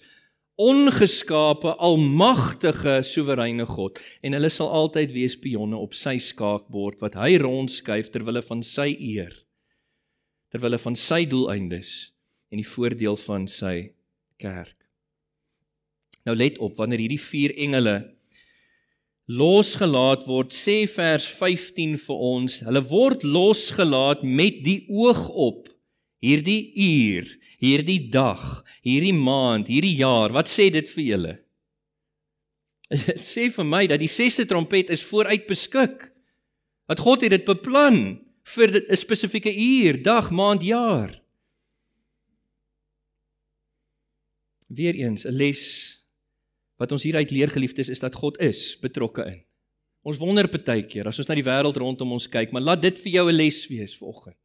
ongeskape 0.55 1.73
almagtige 1.81 2.99
soewereine 3.01 3.65
God 3.65 3.97
en 4.21 4.33
hulle 4.37 4.49
sal 4.49 4.69
altyd 4.69 5.13
wees 5.15 5.35
pionne 5.39 5.77
op 5.77 5.95
sy 5.97 6.17
skaakbord 6.21 7.01
wat 7.01 7.17
hy 7.17 7.39
rondskuif 7.41 8.11
ter 8.13 8.25
wille 8.27 8.43
van 8.45 8.61
sy 8.61 8.91
eer 8.99 9.33
ter 10.51 10.61
wille 10.61 10.77
van 10.77 10.95
sy 10.99 11.23
doeleindes 11.25 12.11
en 12.51 12.59
die 12.59 12.67
voordeel 12.67 13.15
van 13.15 13.47
sy 13.47 13.93
kerk. 14.37 14.80
Nou 16.25 16.35
let 16.37 16.57
op 16.61 16.77
wanneer 16.77 16.99
hierdie 16.99 17.21
vier 17.21 17.53
engele 17.57 17.95
losgelaat 19.31 20.25
word, 20.27 20.51
sê 20.51 20.83
vers 20.91 21.25
15 21.37 21.95
vir 22.03 22.23
ons, 22.33 22.57
hulle 22.67 22.81
word 22.89 23.23
losgelaat 23.23 24.25
met 24.27 24.59
die 24.65 24.81
oog 24.89 25.27
op 25.29 25.69
hierdie 26.21 26.73
uur, 26.75 27.29
hierdie 27.61 28.09
dag, 28.11 28.41
hierdie 28.85 29.15
maand, 29.15 29.69
hierdie 29.71 29.95
jaar. 30.01 30.33
Wat 30.35 30.51
sê 30.51 30.69
dit 30.73 30.89
vir 30.95 31.05
julle? 31.05 31.35
Dit 32.91 33.23
sê 33.23 33.47
vir 33.53 33.67
my 33.67 33.85
dat 33.87 34.01
die 34.01 34.11
sesde 34.11 34.43
trompet 34.49 34.89
is 34.91 35.05
vooruit 35.07 35.45
beskik. 35.47 36.09
Dat 36.91 36.99
God 36.99 37.21
het 37.23 37.31
dit 37.31 37.45
beplan 37.47 38.19
vir 38.51 38.67
'n 38.81 38.97
spesifieke 38.99 39.53
uur, 39.53 40.03
dag, 40.03 40.27
maand, 40.27 40.59
jaar. 40.59 41.21
Weereens 44.67 45.23
'n 45.23 45.31
les 45.31 46.00
wat 46.81 46.91
ons 46.95 47.05
hieruit 47.05 47.29
leer 47.31 47.51
geliefdes 47.53 47.91
is 47.93 48.01
dat 48.01 48.17
God 48.17 48.39
is 48.41 48.73
betrokke 48.81 49.27
in. 49.29 49.39
Ons 50.01 50.17
wonder 50.17 50.47
baie 50.49 50.81
keer 50.89 51.05
as 51.05 51.19
ons 51.21 51.29
na 51.29 51.37
die 51.37 51.45
wêreld 51.45 51.77
rondom 51.77 52.15
ons 52.17 52.25
kyk, 52.31 52.49
maar 52.51 52.65
laat 52.65 52.81
dit 52.81 52.97
vir 53.03 53.11
jou 53.19 53.29
'n 53.29 53.37
les 53.37 53.67
wees 53.69 53.93
vanoggend. 53.93 54.37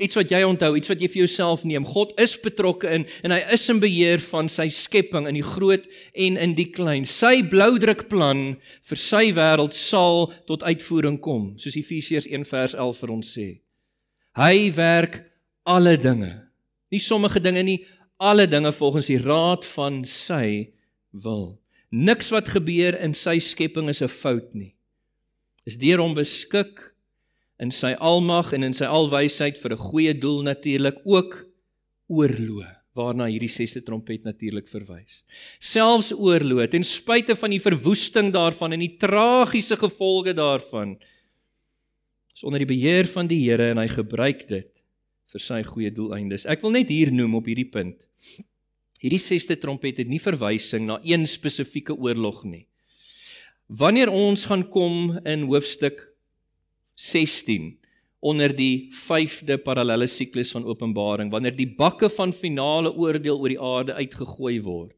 Iets 0.00 0.16
wat 0.16 0.30
jy 0.32 0.40
onthou, 0.44 0.76
iets 0.76 0.88
wat 0.88 1.00
jy 1.00 1.08
vir 1.08 1.26
jouself 1.26 1.64
neem. 1.64 1.84
God 1.84 2.12
is 2.20 2.38
betrokke 2.40 2.88
in 2.88 3.06
en 3.22 3.30
hy 3.30 3.40
is 3.52 3.68
in 3.68 3.80
beheer 3.80 4.18
van 4.18 4.48
sy 4.48 4.68
skepping 4.68 5.26
in 5.28 5.34
die 5.34 5.44
groot 5.44 5.86
en 6.14 6.36
in 6.36 6.54
die 6.54 6.70
klein. 6.72 7.04
Sy 7.04 7.42
bloudrukplan 7.42 8.56
vir 8.82 8.96
sy 8.96 9.32
wêreld 9.36 9.76
sal 9.76 10.32
tot 10.46 10.62
uitvoering 10.62 11.20
kom, 11.20 11.58
soos 11.58 11.76
Efesiërs 11.76 12.26
1 12.26 12.44
vers 12.44 12.74
11 12.74 12.96
vir 12.96 13.10
ons 13.10 13.38
sê. 13.38 13.60
Hy 14.36 14.72
werk 14.72 15.24
alle 15.64 15.96
dinge. 15.96 16.48
Nie 16.90 17.00
sommige 17.00 17.40
dinge 17.40 17.62
nie, 17.62 17.84
alle 18.16 18.46
dinge 18.46 18.72
volgens 18.72 19.06
die 19.06 19.20
raad 19.20 19.66
van 19.66 20.04
sy 20.04 20.72
wil. 21.12 21.60
Niks 21.90 22.30
wat 22.30 22.52
gebeur 22.54 22.94
in 23.02 23.14
sy 23.14 23.38
skepping 23.42 23.88
is 23.88 24.02
'n 24.02 24.08
fout 24.08 24.54
nie. 24.54 24.74
Is 25.66 25.76
deur 25.76 25.98
hom 25.98 26.14
beskik 26.14 26.94
in 27.58 27.70
sy 27.70 27.92
almag 27.98 28.52
en 28.52 28.62
in 28.62 28.72
sy 28.72 28.84
alwysheid 28.84 29.58
vir 29.58 29.72
'n 29.72 29.84
goeie 29.90 30.14
doel 30.14 30.42
natuurlik 30.42 30.98
ook 31.04 31.46
oorloë 32.08 32.80
waarna 32.94 33.26
hierdie 33.30 33.50
sesde 33.50 33.82
trompet 33.82 34.24
natuurlik 34.24 34.66
verwys. 34.66 35.22
Selfs 35.62 36.12
oorloë 36.12 36.70
ten 36.70 36.84
spyte 36.84 37.36
van 37.36 37.50
die 37.50 37.62
verwoesting 37.62 38.32
daarvan 38.32 38.72
en 38.72 38.80
die 38.80 38.96
tragiese 38.98 39.76
gevolge 39.76 40.34
daarvan 40.34 40.96
is 42.34 42.44
onder 42.44 42.62
die 42.62 42.70
beheer 42.70 43.06
van 43.06 43.28
die 43.30 43.42
Here 43.44 43.70
en 43.70 43.78
hy 43.78 43.88
gebruik 43.88 44.46
dit 44.48 44.70
vir 45.30 45.40
sy 45.40 45.62
goeie 45.62 45.90
doeleindes. 45.94 46.46
Ek 46.46 46.62
wil 46.62 46.74
net 46.74 46.88
hier 46.90 47.12
noem 47.12 47.36
op 47.38 47.46
hierdie 47.46 47.68
punt. 47.70 47.98
Hierdie 49.00 49.22
sesde 49.22 49.56
trompet 49.56 49.98
het 50.02 50.08
nie 50.08 50.20
verwysing 50.20 50.86
na 50.86 50.98
een 51.02 51.26
spesifieke 51.28 51.96
oorlog 51.96 52.44
nie. 52.44 52.66
Wanneer 53.66 54.10
ons 54.12 54.44
gaan 54.50 54.66
kom 54.68 55.16
in 55.24 55.46
hoofstuk 55.48 56.10
16 57.00 57.78
onder 58.20 58.52
die 58.52 58.90
5de 58.92 59.56
parallelle 59.64 60.06
siklus 60.10 60.52
van 60.52 60.66
Openbaring 60.68 61.30
wanneer 61.32 61.56
die 61.56 61.68
bakke 61.76 62.10
van 62.12 62.34
finale 62.36 62.92
oordeel 62.92 63.40
oor 63.40 63.52
die 63.52 63.60
aarde 63.60 63.96
uitgegooi 63.96 64.58
word 64.60 64.96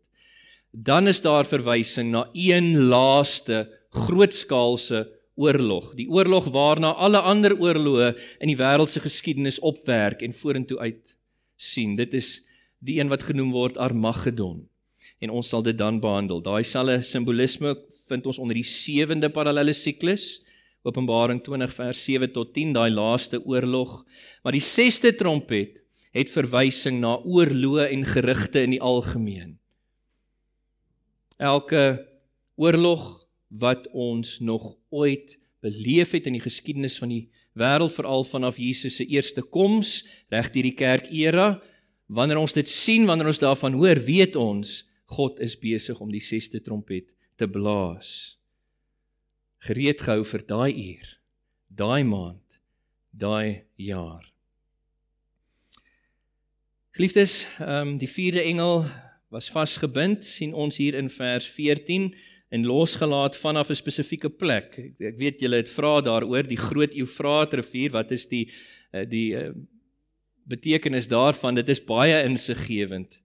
dan 0.73 1.07
is 1.07 1.21
daar 1.23 1.47
verwysing 1.47 2.11
na 2.11 2.25
een 2.35 2.88
laaste 2.91 3.69
grootskaalse 3.95 5.05
oorlog 5.38 5.93
die 5.95 6.09
oorlog 6.11 6.51
waarna 6.51 6.95
alle 6.99 7.21
ander 7.23 7.55
oorloë 7.55 8.11
in 8.41 8.51
die 8.51 8.59
wêreld 8.59 8.91
se 8.91 9.05
geskiedenis 9.05 9.61
opwerk 9.62 10.25
en 10.27 10.35
vorentoe 10.35 10.81
uit 10.83 11.15
sien 11.57 11.95
dit 11.97 12.19
is 12.19 12.41
die 12.83 12.99
een 12.99 13.11
wat 13.12 13.25
genoem 13.31 13.53
word 13.55 13.79
Armageddon 13.79 14.64
en 15.23 15.31
ons 15.31 15.49
sal 15.49 15.62
dit 15.62 15.79
dan 15.79 16.01
behandel 16.03 16.42
daai 16.42 16.62
selfe 16.66 17.01
simbolisme 17.07 17.77
vind 18.11 18.27
ons 18.27 18.40
onder 18.42 18.59
die 18.59 18.66
7de 18.66 19.31
parallelle 19.33 19.75
siklus 19.77 20.42
Openbaring 20.83 21.38
20 21.47 21.71
vers 21.77 22.05
7 22.05 22.33
tot 22.35 22.51
10 22.55 22.73
daai 22.75 22.90
laaste 22.90 23.38
oorlog. 23.47 24.01
Maar 24.42 24.57
die 24.57 24.64
6ste 24.64 25.12
trompet 25.14 25.79
het 26.12 26.31
verwysing 26.33 26.99
na 27.01 27.16
oorloë 27.23 27.87
en 27.95 28.03
gerigte 28.05 28.64
in 28.66 28.75
die 28.75 28.83
algemeen. 28.83 29.57
Elke 31.38 32.03
oorlog 32.59 33.23
wat 33.49 33.87
ons 33.92 34.40
nog 34.40 34.75
ooit 34.90 35.38
beleef 35.62 36.16
het 36.16 36.27
in 36.27 36.37
die 36.37 36.42
geskiedenis 36.42 36.99
van 36.99 37.12
die 37.14 37.25
wêreld 37.59 37.95
veral 37.95 38.27
vanaf 38.27 38.59
Jesus 38.59 38.99
se 38.99 39.07
eerste 39.07 39.42
koms 39.42 40.01
reg 40.35 40.51
deur 40.51 40.66
die 40.66 40.77
kerk 40.77 41.09
era, 41.14 41.61
wanneer 42.12 42.40
ons 42.42 42.53
dit 42.53 42.68
sien, 42.68 43.07
wanneer 43.09 43.33
ons 43.33 43.40
daarvan 43.42 43.77
hoor, 43.79 44.01
weet 44.05 44.37
ons 44.37 44.83
God 45.12 45.40
is 45.44 45.57
besig 45.61 45.98
om 46.01 46.12
die 46.12 46.22
6ste 46.22 46.61
trompet 46.64 47.09
te 47.40 47.48
blaas 47.48 48.37
gereed 49.62 50.01
gehou 50.03 50.25
vir 50.27 50.42
daai 50.48 50.72
uur, 50.75 51.09
daai 51.70 52.03
maand, 52.07 52.59
daai 53.14 53.62
jaar. 53.79 54.27
Geliefdes, 56.96 57.44
ehm 57.62 57.94
um, 57.94 57.96
die 58.01 58.11
vierde 58.11 58.42
engel 58.42 58.83
was 59.33 59.48
vasgebind, 59.51 60.27
sien 60.27 60.53
ons 60.53 60.77
hier 60.77 60.98
in 60.98 61.09
vers 61.09 61.46
14 61.48 62.11
en 62.53 62.66
losgelaat 62.68 63.38
vanaf 63.38 63.70
'n 63.70 63.81
spesifieke 63.81 64.29
plek. 64.29 64.77
Ek, 65.01 65.16
weet 65.16 65.40
julle 65.40 65.62
het 65.62 65.70
vra 65.70 66.01
daaroor 66.01 66.44
die 66.44 66.61
groot 66.61 66.92
Eufraat 66.94 67.55
rivier, 67.55 67.90
wat 67.92 68.11
is 68.12 68.27
die 68.29 68.51
eh, 68.92 69.07
die 69.09 69.33
uh, 69.33 69.55
betekenis 70.48 71.09
daarvan? 71.09 71.55
Dit 71.55 71.68
is 71.68 71.85
baie 71.85 72.22
insiggewend. 72.24 73.18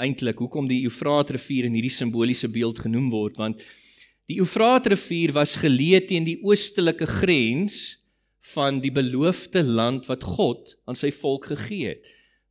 Eintlik, 0.00 0.38
hoekom 0.38 0.68
die 0.68 0.84
Eufraat 0.84 1.30
rivier 1.30 1.68
in 1.68 1.76
hierdie 1.76 1.92
simboliese 1.92 2.48
beeld 2.48 2.78
genoem 2.78 3.10
word, 3.12 3.36
want 3.36 3.64
Die 4.30 4.38
Eufraatrivier 4.38 5.32
was 5.34 5.56
geleë 5.58 6.04
teen 6.06 6.26
die 6.28 6.36
oostelike 6.46 7.08
grens 7.18 7.98
van 8.52 8.76
die 8.78 8.92
beloofde 8.94 9.64
land 9.66 10.06
wat 10.06 10.22
God 10.36 10.76
aan 10.86 10.98
sy 10.98 11.10
volk 11.10 11.48
gegee 11.50 11.96
het. 11.96 12.06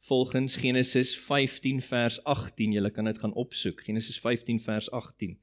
Volgens 0.09 0.57
Genesis 0.59 1.13
15 1.15 1.79
vers 1.85 2.17
18, 2.27 2.75
julle 2.75 2.91
kan 2.91 3.07
dit 3.07 3.21
gaan 3.21 3.31
opsoek, 3.31 3.85
Genesis 3.87 4.19
15 4.19 4.59
vers 4.59 4.89
18. 4.91 5.37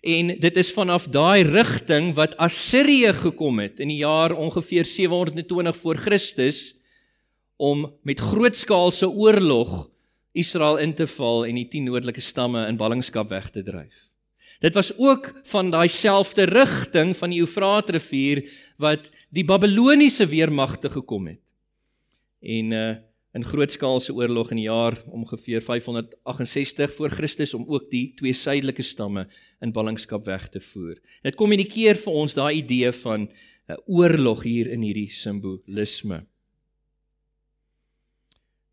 En 0.00 0.32
dit 0.40 0.60
is 0.62 0.72
vanaf 0.72 1.10
daai 1.12 1.44
rigting 1.44 2.14
wat 2.16 2.38
Assirië 2.40 3.12
gekom 3.20 3.60
het 3.60 3.84
in 3.84 3.92
die 3.92 4.00
jaar 4.00 4.32
ongeveer 4.32 4.88
720 4.88 5.76
voor 5.76 6.00
Christus 6.00 6.62
om 7.60 7.84
met 8.08 8.20
grootskaalse 8.20 9.08
oorlog 9.08 9.90
Israel 10.32 10.78
in 10.80 10.94
te 10.96 11.06
val 11.10 11.44
en 11.44 11.58
die 11.58 11.66
10 11.68 11.90
noordelike 11.90 12.22
stamme 12.24 12.62
in 12.70 12.78
ballingskap 12.80 13.28
weg 13.28 13.50
te 13.52 13.62
dryf. 13.66 14.06
Dit 14.60 14.76
was 14.76 14.92
ook 14.96 15.32
van 15.48 15.70
daai 15.72 15.88
selfde 15.88 16.46
rigting 16.48 17.12
van 17.16 17.32
die 17.32 17.40
Eufraatrivier 17.40 18.42
wat 18.80 19.10
die 19.32 19.44
Babiloniese 19.44 20.28
weermagte 20.28 20.92
gekom 20.92 21.30
het. 21.32 21.40
En 22.40 22.72
uh 22.72 22.90
in 23.30 23.44
grootskaalse 23.46 24.10
oorlog 24.10 24.48
in 24.50 24.58
die 24.58 24.66
jaar 24.66 24.96
ongeveer 25.06 25.62
568 25.62 26.94
voor 26.96 27.12
Christus 27.14 27.54
om 27.54 27.62
ook 27.68 27.84
die 27.90 28.08
twee 28.18 28.34
suidelike 28.34 28.82
stamme 28.82 29.28
in 29.62 29.70
ballingskap 29.70 30.24
weg 30.26 30.48
te 30.50 30.58
voer. 30.60 30.96
Dit 31.22 31.38
kommunikeer 31.38 31.94
vir 31.94 32.18
ons 32.24 32.34
daai 32.34 32.56
idee 32.58 32.90
van 33.04 33.28
'n 33.28 33.30
uh, 33.70 33.76
oorlog 33.86 34.42
hier 34.42 34.66
in 34.66 34.82
hierdie 34.82 35.10
simbolisme. 35.14 36.24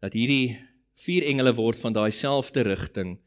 Dat 0.07 0.13
hierdie 0.15 0.55
vier 1.03 1.25
engele 1.27 1.51
word 1.51 1.81
van 1.83 1.91
daai 1.91 2.13
selfde 2.15 2.63
rigting 2.63 3.17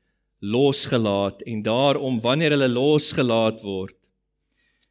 losgelaat 0.41 1.43
en 1.45 1.59
daarom 1.61 2.23
wanneer 2.25 2.55
hulle 2.55 2.71
losgelaat 2.73 3.59
word 3.61 3.99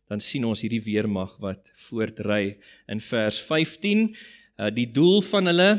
dan 0.05 0.21
sien 0.21 0.45
ons 0.45 0.61
hierdie 0.61 0.83
weermag 0.85 1.31
wat 1.41 1.71
voortry. 1.87 2.59
In 2.93 3.01
vers 3.01 3.39
15 3.41 4.03
uh, 4.05 4.69
die 4.69 4.85
doel 4.93 5.23
van 5.31 5.49
hulle 5.49 5.69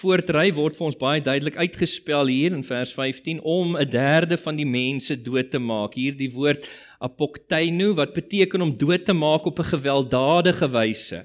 voortry 0.00 0.48
word 0.56 0.74
vir 0.74 0.88
ons 0.88 0.98
baie 0.98 1.22
duidelik 1.22 1.60
uitgespel 1.62 2.32
hier 2.34 2.56
in 2.58 2.66
vers 2.66 2.90
15 2.98 3.38
om 3.46 3.76
'n 3.78 3.90
derde 3.94 4.40
van 4.46 4.58
die 4.58 4.66
mense 4.66 5.14
dood 5.22 5.54
te 5.54 5.62
maak. 5.62 5.94
Hier 5.94 6.18
die 6.18 6.32
woord 6.34 6.66
apokteino 6.98 7.94
wat 7.94 8.18
beteken 8.18 8.66
om 8.66 8.74
dood 8.74 9.06
te 9.06 9.14
maak 9.14 9.46
op 9.46 9.62
'n 9.62 9.70
gewelddadige 9.70 10.66
wyse 10.66 11.22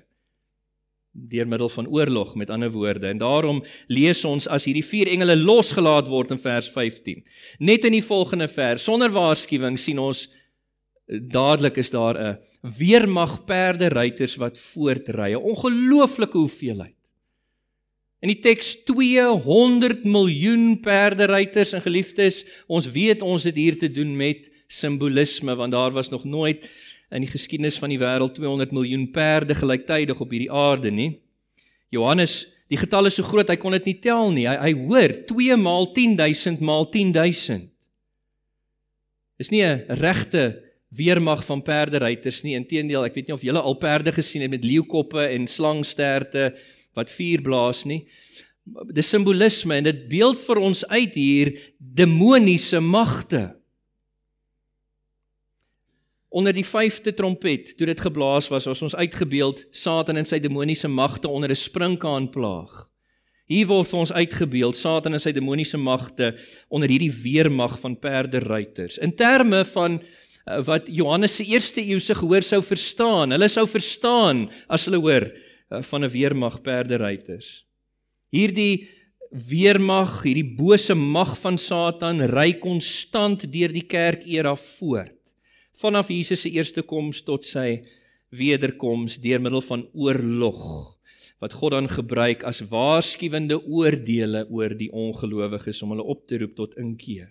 deur 1.11 1.47
middel 1.47 1.69
van 1.69 1.87
oorlog 1.87 2.35
met 2.35 2.49
ander 2.49 2.71
woorde. 2.71 3.07
En 3.07 3.17
daarom 3.17 3.63
lees 3.87 4.23
ons 4.25 4.47
as 4.47 4.65
hierdie 4.65 4.85
vier 4.85 5.07
engele 5.07 5.35
losgelaat 5.35 6.07
word 6.07 6.31
in 6.31 6.41
vers 6.41 6.69
15 6.69 7.23
net 7.57 7.85
in 7.85 7.91
die 7.97 8.05
volgende 8.05 8.47
vers 8.47 8.83
sonder 8.83 9.11
waarskuwing 9.11 9.79
sien 9.79 9.99
ons 9.99 10.27
dadelik 11.09 11.77
is 11.81 11.89
daar 11.89 12.15
'n 12.17 12.37
weermag 12.77 13.45
perde 13.45 13.87
ruiters 13.89 14.35
wat 14.35 14.59
voortry. 14.59 15.33
'n 15.33 15.41
ongelooflike 15.41 16.37
hoeveelheid. 16.37 16.95
In 18.19 18.27
die 18.27 18.39
teks 18.39 18.83
200 18.83 20.03
miljoen 20.03 20.79
perde 20.79 21.25
ruiters 21.25 21.71
en 21.73 21.81
geliefdes 21.81 22.45
ons 22.67 22.89
weet 22.91 23.21
ons 23.21 23.43
het 23.43 23.55
hier 23.55 23.77
te 23.77 23.91
doen 23.91 24.15
met 24.15 24.51
simbolisme 24.67 25.55
want 25.55 25.71
daar 25.71 25.91
was 25.91 26.09
nog 26.09 26.23
nooit 26.23 26.69
in 27.11 27.25
die 27.25 27.31
geskiedenis 27.31 27.79
van 27.81 27.89
die 27.89 27.99
wêreld 27.99 28.35
200 28.37 28.71
miljoen 28.75 29.07
perde 29.11 29.55
gelyktydig 29.57 30.19
op 30.21 30.31
hierdie 30.31 30.51
aarde 30.51 30.91
nie. 30.93 31.09
Johannes, 31.89 32.43
die 32.69 32.77
getal 32.77 33.09
is 33.09 33.17
so 33.17 33.25
groot 33.25 33.49
hy 33.49 33.57
kon 33.57 33.73
dit 33.73 33.89
nie 33.89 33.97
tel 34.03 34.31
nie. 34.35 34.45
Hy 34.45 34.55
hy 34.61 34.73
hoor 34.77 35.15
2 35.31 35.57
maal 35.57 35.89
10000 35.95 36.61
maal 36.61 36.85
10000. 36.93 37.69
Is 39.39 39.49
nie 39.49 39.63
'n 39.63 39.85
regte 39.97 40.61
weermag 40.89 41.45
van 41.45 41.61
perderyters 41.61 42.43
nie. 42.43 42.55
Inteendeel, 42.55 43.05
ek 43.05 43.15
weet 43.15 43.27
nie 43.27 43.33
of 43.33 43.45
julle 43.45 43.61
al 43.61 43.77
perde 43.77 44.11
gesien 44.11 44.41
het 44.41 44.51
met 44.51 44.65
leeukoppe 44.65 45.21
en 45.21 45.47
slangsterte 45.47 46.55
wat 46.93 47.09
vuur 47.09 47.41
blaas 47.41 47.85
nie. 47.85 48.07
Dis 48.93 49.09
simbolisme 49.09 49.75
en 49.75 49.83
dit 49.83 50.07
beeld 50.09 50.39
vir 50.39 50.57
ons 50.57 50.85
uit 50.87 51.15
hier 51.15 51.53
demoniese 51.77 52.79
magte. 52.79 53.58
Onder 56.29 56.53
die 56.53 56.65
5de 56.65 57.13
trompet, 57.13 57.73
toe 57.77 57.87
dit 57.89 58.01
geblaas 58.01 58.47
was, 58.53 58.67
was 58.69 58.81
ons 58.85 58.95
uitgebeeld 58.95 59.63
Satan 59.71 60.19
en 60.21 60.27
sy 60.29 60.37
demoniese 60.39 60.87
magte 60.87 61.27
onder 61.27 61.49
'n 61.49 61.55
sprinkaanplaag. 61.55 62.89
Hier 63.49 63.65
word 63.65 63.87
vir 63.87 63.99
ons 63.99 64.11
uitgebeeld 64.13 64.77
Satan 64.77 65.13
en 65.13 65.19
sy 65.19 65.31
demoniese 65.33 65.77
magte 65.77 66.35
onder 66.69 66.89
hierdie 66.89 67.13
weermag 67.23 67.79
van 67.81 67.97
perderuiters. 67.99 68.99
In 69.01 69.15
terme 69.15 69.65
van 69.65 69.97
uh, 69.97 70.59
wat 70.65 70.85
Johannes 70.85 71.35
se 71.35 71.45
eerste 71.49 71.81
eeuse 71.81 72.15
gehoor 72.15 72.45
sou 72.45 72.61
verstaan. 72.63 73.33
Hulle 73.33 73.49
sou 73.49 73.65
verstaan 73.67 74.47
as 74.67 74.85
hulle 74.85 75.01
hoor 75.01 75.25
uh, 75.25 75.81
van 75.81 76.05
'n 76.05 76.13
weermag 76.13 76.61
perderuiters. 76.61 77.65
Hierdie 78.29 78.87
weermag, 79.29 80.21
hierdie 80.23 80.55
bose 80.57 80.93
mag 80.95 81.37
van 81.41 81.57
Satan 81.57 82.21
ry 82.21 82.53
konstant 82.53 83.51
deur 83.51 83.73
die 83.73 83.85
kerk 83.85 84.25
era 84.25 84.55
voort. 84.55 85.18
Vanaf 85.79 86.09
Jesus 86.11 86.41
se 86.43 86.51
eerste 86.51 86.83
koms 86.83 87.21
tot 87.23 87.45
sy 87.47 87.79
wederkoms 88.35 89.15
deur 89.23 89.39
middel 89.39 89.63
van 89.63 89.85
oorlog 89.95 90.63
wat 91.39 91.53
God 91.55 91.71
dan 91.71 91.85
gebruik 91.87 92.43
as 92.43 92.59
waarskuwende 92.67 93.55
oordeele 93.63 94.41
oor 94.51 94.73
die 94.75 94.89
ongelowiges 94.91 95.79
om 95.85 95.93
hulle 95.93 96.03
op 96.03 96.25
te 96.27 96.41
roep 96.41 96.57
tot 96.57 96.75
inkeer. 96.75 97.29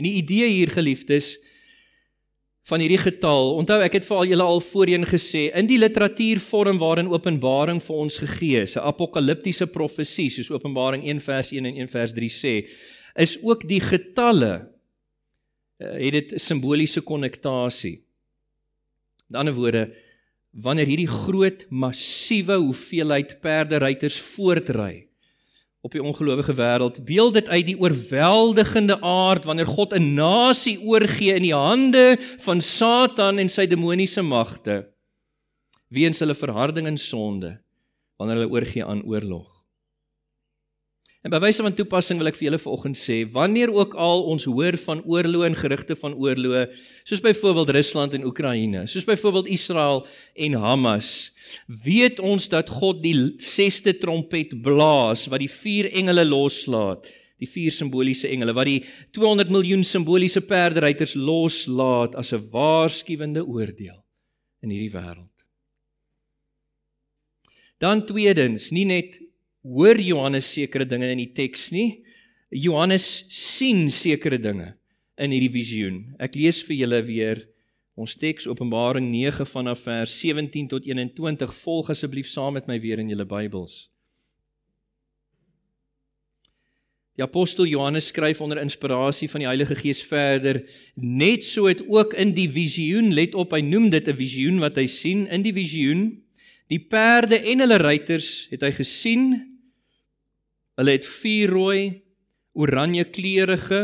En 0.00 0.08
die 0.08 0.14
idee 0.16 0.48
hier 0.48 0.72
geliefdes 0.72 1.34
van 2.66 2.80
hierdie 2.80 3.02
getal. 3.02 3.52
Onthou 3.60 3.78
ek 3.84 3.98
het 3.98 4.08
vir 4.08 4.16
al 4.16 4.30
julle 4.30 4.46
al 4.46 4.62
voorheen 4.64 5.04
gesê 5.06 5.46
in 5.60 5.68
die 5.68 5.78
literatuurvorm 5.78 6.80
waarin 6.80 7.12
Openbaring 7.12 7.82
vir 7.84 8.00
ons 8.00 8.16
gegee 8.24 8.64
is, 8.64 8.76
'n 8.76 8.88
apokaliptiese 8.88 9.66
profesie 9.66 10.30
soos 10.30 10.50
Openbaring 10.50 11.04
1 11.04 11.20
vers 11.20 11.52
1 11.52 11.66
en 11.66 11.76
1 11.84 11.88
vers 11.88 12.12
3 12.16 12.32
sê, 12.32 12.54
is 13.14 13.38
ook 13.42 13.68
die 13.68 13.80
getalle 13.80 14.75
het 15.78 16.12
dit 16.12 16.34
simboliese 16.40 17.00
konnektasie. 17.00 18.00
In 19.28 19.40
ander 19.40 19.54
woorde, 19.54 19.90
wanneer 20.50 20.88
hierdie 20.88 21.10
groot 21.10 21.66
massiewe 21.68 22.56
hoeveelheid 22.62 23.40
perderyters 23.40 24.18
voortry, 24.20 25.06
op 25.86 25.94
die 25.94 26.02
ongelowige 26.02 26.54
wêreld. 26.58 27.04
Beeld 27.06 27.36
dit 27.38 27.48
uit 27.48 27.66
die 27.66 27.78
oorweldigende 27.78 28.98
aard 29.00 29.44
wanneer 29.44 29.68
God 29.70 29.94
'n 29.94 30.14
nasie 30.14 30.80
oorgee 30.82 31.34
in 31.34 31.42
die 31.42 31.54
hande 31.54 32.16
van 32.38 32.60
Satan 32.60 33.38
en 33.38 33.48
sy 33.48 33.66
demoniese 33.66 34.22
magte 34.22 34.88
weens 35.88 36.18
hulle 36.18 36.34
verharding 36.34 36.86
en 36.86 36.98
sonde 36.98 37.60
wanneer 38.16 38.36
hulle 38.36 38.50
oorgee 38.50 38.84
aan 38.84 39.04
oorlog. 39.04 39.55
En 41.26 41.32
by 41.34 41.40
wyse 41.42 41.58
van 41.58 41.74
toepassing 41.74 42.20
wil 42.20 42.30
ek 42.30 42.36
vir 42.38 42.44
julle 42.46 42.58
vanoggend 42.62 42.98
sê, 43.00 43.14
wanneer 43.34 43.72
ook 43.74 43.96
al 43.98 44.20
ons 44.30 44.44
hoor 44.46 44.76
van 44.78 45.00
oorloë 45.02 45.48
en 45.48 45.56
gerugte 45.58 45.96
van 45.98 46.14
oorloë, 46.14 46.60
soos 47.02 47.22
byvoorbeeld 47.24 47.72
Rusland 47.74 48.14
en 48.14 48.28
Oekraïne, 48.28 48.84
soos 48.86 49.08
byvoorbeeld 49.08 49.50
Israel 49.56 50.04
en 50.46 50.54
Hamas, 50.62 51.10
weet 51.82 52.22
ons 52.22 52.46
dat 52.52 52.70
God 52.70 53.02
die 53.02 53.16
sesde 53.42 53.96
trompet 53.98 54.54
blaas 54.62 55.26
wat 55.32 55.42
die 55.42 55.50
vier 55.50 55.90
engele 55.98 56.28
loslaat, 56.30 57.10
die 57.42 57.50
vier 57.50 57.74
simboliese 57.74 58.30
engele 58.30 58.54
wat 58.54 58.70
die 58.70 58.78
200 59.18 59.50
miljoen 59.50 59.82
simboliese 59.82 60.46
perderyters 60.46 61.18
loslaat 61.18 62.14
as 62.14 62.30
'n 62.32 62.50
waarskuwende 62.54 63.42
oordeel 63.42 63.98
in 64.62 64.70
hierdie 64.70 64.94
wêreld. 64.94 65.34
Dan 67.82 68.06
tweedens, 68.06 68.70
nie 68.70 68.86
net 68.86 69.25
hoor 69.66 69.98
Johannes 70.00 70.48
sekere 70.52 70.86
dinge 70.86 71.10
in 71.10 71.22
die 71.22 71.32
teks 71.34 71.70
nie. 71.74 72.02
Johannes 72.54 73.06
sien 73.32 73.88
sekere 73.90 74.38
dinge 74.38 74.74
in 75.18 75.32
hierdie 75.34 75.52
visioen. 75.52 76.00
Ek 76.22 76.36
lees 76.38 76.60
vir 76.66 76.78
julle 76.84 77.02
weer 77.06 77.42
ons 77.96 78.14
teks 78.20 78.46
Openbaring 78.46 79.08
9 79.10 79.48
vanaf 79.48 79.86
vers 79.88 80.12
17 80.20 80.68
tot 80.70 80.86
21. 80.86 81.52
Volg 81.64 81.90
asseblief 81.94 82.28
saam 82.30 82.58
met 82.58 82.68
my 82.70 82.78
weer 82.80 83.00
in 83.02 83.10
julle 83.10 83.26
Bybels. 83.28 83.86
Die 87.16 87.24
apostel 87.24 87.64
Johannes 87.64 88.10
skryf 88.12 88.42
onder 88.44 88.60
inspirasie 88.60 89.28
van 89.32 89.40
die 89.40 89.48
Heilige 89.48 89.74
Gees 89.78 90.02
verder: 90.04 90.60
Net 91.00 91.44
so 91.48 91.64
het 91.64 91.80
ook 91.88 92.12
in 92.12 92.34
die 92.36 92.50
visioen, 92.52 93.14
let 93.16 93.34
op, 93.34 93.56
hy 93.56 93.62
noem 93.64 93.88
dit 93.90 94.08
'n 94.08 94.16
visioen 94.16 94.60
wat 94.60 94.76
hy 94.76 94.86
sien 94.86 95.24
in 95.26 95.42
die 95.42 95.54
visioen, 95.56 96.22
die 96.68 96.78
perde 96.78 97.40
en 97.40 97.64
hulle 97.64 97.78
ruiters 97.80 98.48
het 98.50 98.60
hy 98.60 98.70
gesien 98.70 99.55
Hulle 100.76 100.96
het 100.98 101.06
vier 101.08 101.52
rooi, 101.52 102.02
oranje 102.52 103.04
kleurige 103.08 103.80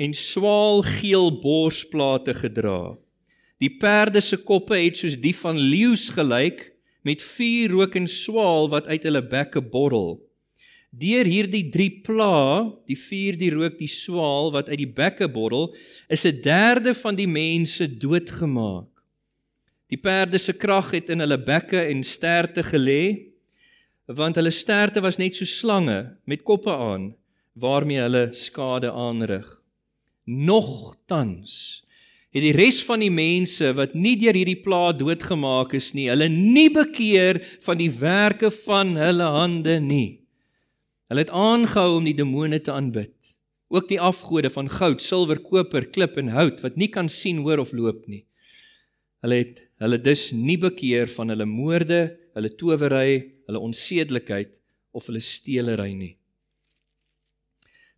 en 0.00 0.14
swaalgeel 0.16 1.34
borsplate 1.42 2.34
gedra. 2.34 2.96
Die 3.60 3.72
perde 3.76 4.22
se 4.24 4.38
koppe 4.40 4.78
het 4.80 4.96
soos 4.96 5.18
die 5.20 5.34
van 5.36 5.58
leeu's 5.58 6.08
gelyk 6.16 6.70
met 7.04 7.20
vier 7.36 7.72
rook 7.72 7.96
en 8.00 8.08
swaal 8.08 8.70
wat 8.72 8.88
uit 8.88 9.04
hulle 9.04 9.22
bekke 9.28 9.60
borrel. 9.60 10.16
Deur 10.90 11.28
hierdie 11.28 11.68
drie 11.70 12.00
pla, 12.02 12.66
die 12.88 12.98
vier, 12.98 13.36
die 13.38 13.52
rook, 13.54 13.76
die 13.78 13.90
swaal 13.90 14.50
wat 14.56 14.72
uit 14.72 14.80
die 14.80 14.90
bekke 14.90 15.28
borrel, 15.30 15.70
is 16.08 16.24
'n 16.24 16.40
derde 16.42 16.94
van 16.94 17.14
die 17.14 17.28
mense 17.28 17.86
doodgemaak. 17.86 18.88
Die 19.88 19.98
perde 19.98 20.38
se 20.38 20.52
krag 20.52 20.90
het 20.90 21.10
in 21.10 21.20
hulle 21.20 21.38
bekke 21.38 21.80
en 21.84 22.02
sterte 22.02 22.62
gelê 22.62 23.29
want 24.16 24.38
hulle 24.40 24.50
sterte 24.50 25.02
was 25.04 25.18
net 25.20 25.36
so 25.38 25.46
slange 25.46 26.16
met 26.26 26.42
koppe 26.46 26.72
aan 26.72 27.12
waarmee 27.60 28.00
hulle 28.02 28.30
skade 28.34 28.90
aanrig. 28.90 29.46
Nogtans 30.26 31.82
het 32.30 32.44
die 32.44 32.54
res 32.54 32.78
van 32.86 33.02
die 33.02 33.10
mense 33.10 33.72
wat 33.74 33.94
nie 33.98 34.14
deur 34.18 34.36
hierdie 34.38 34.58
plaag 34.62 35.00
doodgemaak 35.00 35.74
is 35.78 35.90
nie, 35.94 36.08
hulle 36.10 36.28
nie 36.30 36.68
bekeer 36.70 37.40
van 37.64 37.80
die 37.80 37.90
werke 37.90 38.52
van 38.64 38.94
hulle 38.98 39.30
hande 39.34 39.78
nie. 39.82 40.20
Hulle 41.10 41.24
het 41.26 41.34
aangehou 41.34 41.98
om 41.98 42.06
die 42.06 42.14
demone 42.14 42.60
te 42.62 42.70
aanbid, 42.70 43.16
ook 43.70 43.88
die 43.90 43.98
afgode 43.98 44.50
van 44.54 44.70
goud, 44.70 45.02
silwer, 45.02 45.42
koper, 45.42 45.88
klip 45.90 46.18
en 46.22 46.30
hout 46.34 46.62
wat 46.62 46.78
nie 46.78 46.90
kan 46.90 47.10
sien, 47.10 47.42
hoor 47.42 47.62
of 47.62 47.74
loop 47.74 48.06
nie. 48.06 48.24
Hulle 49.26 49.42
het 49.42 49.58
hulle 49.82 49.98
dus 49.98 50.28
nie 50.36 50.58
bekeer 50.60 51.10
van 51.10 51.32
hulle 51.32 51.46
moorde, 51.48 52.00
hulle 52.36 52.50
towery, 52.54 53.39
hulle 53.50 53.62
onsedelikheid 53.66 54.56
of 54.96 55.10
hulle 55.10 55.22
steelery 55.22 55.92
nie. 55.94 56.14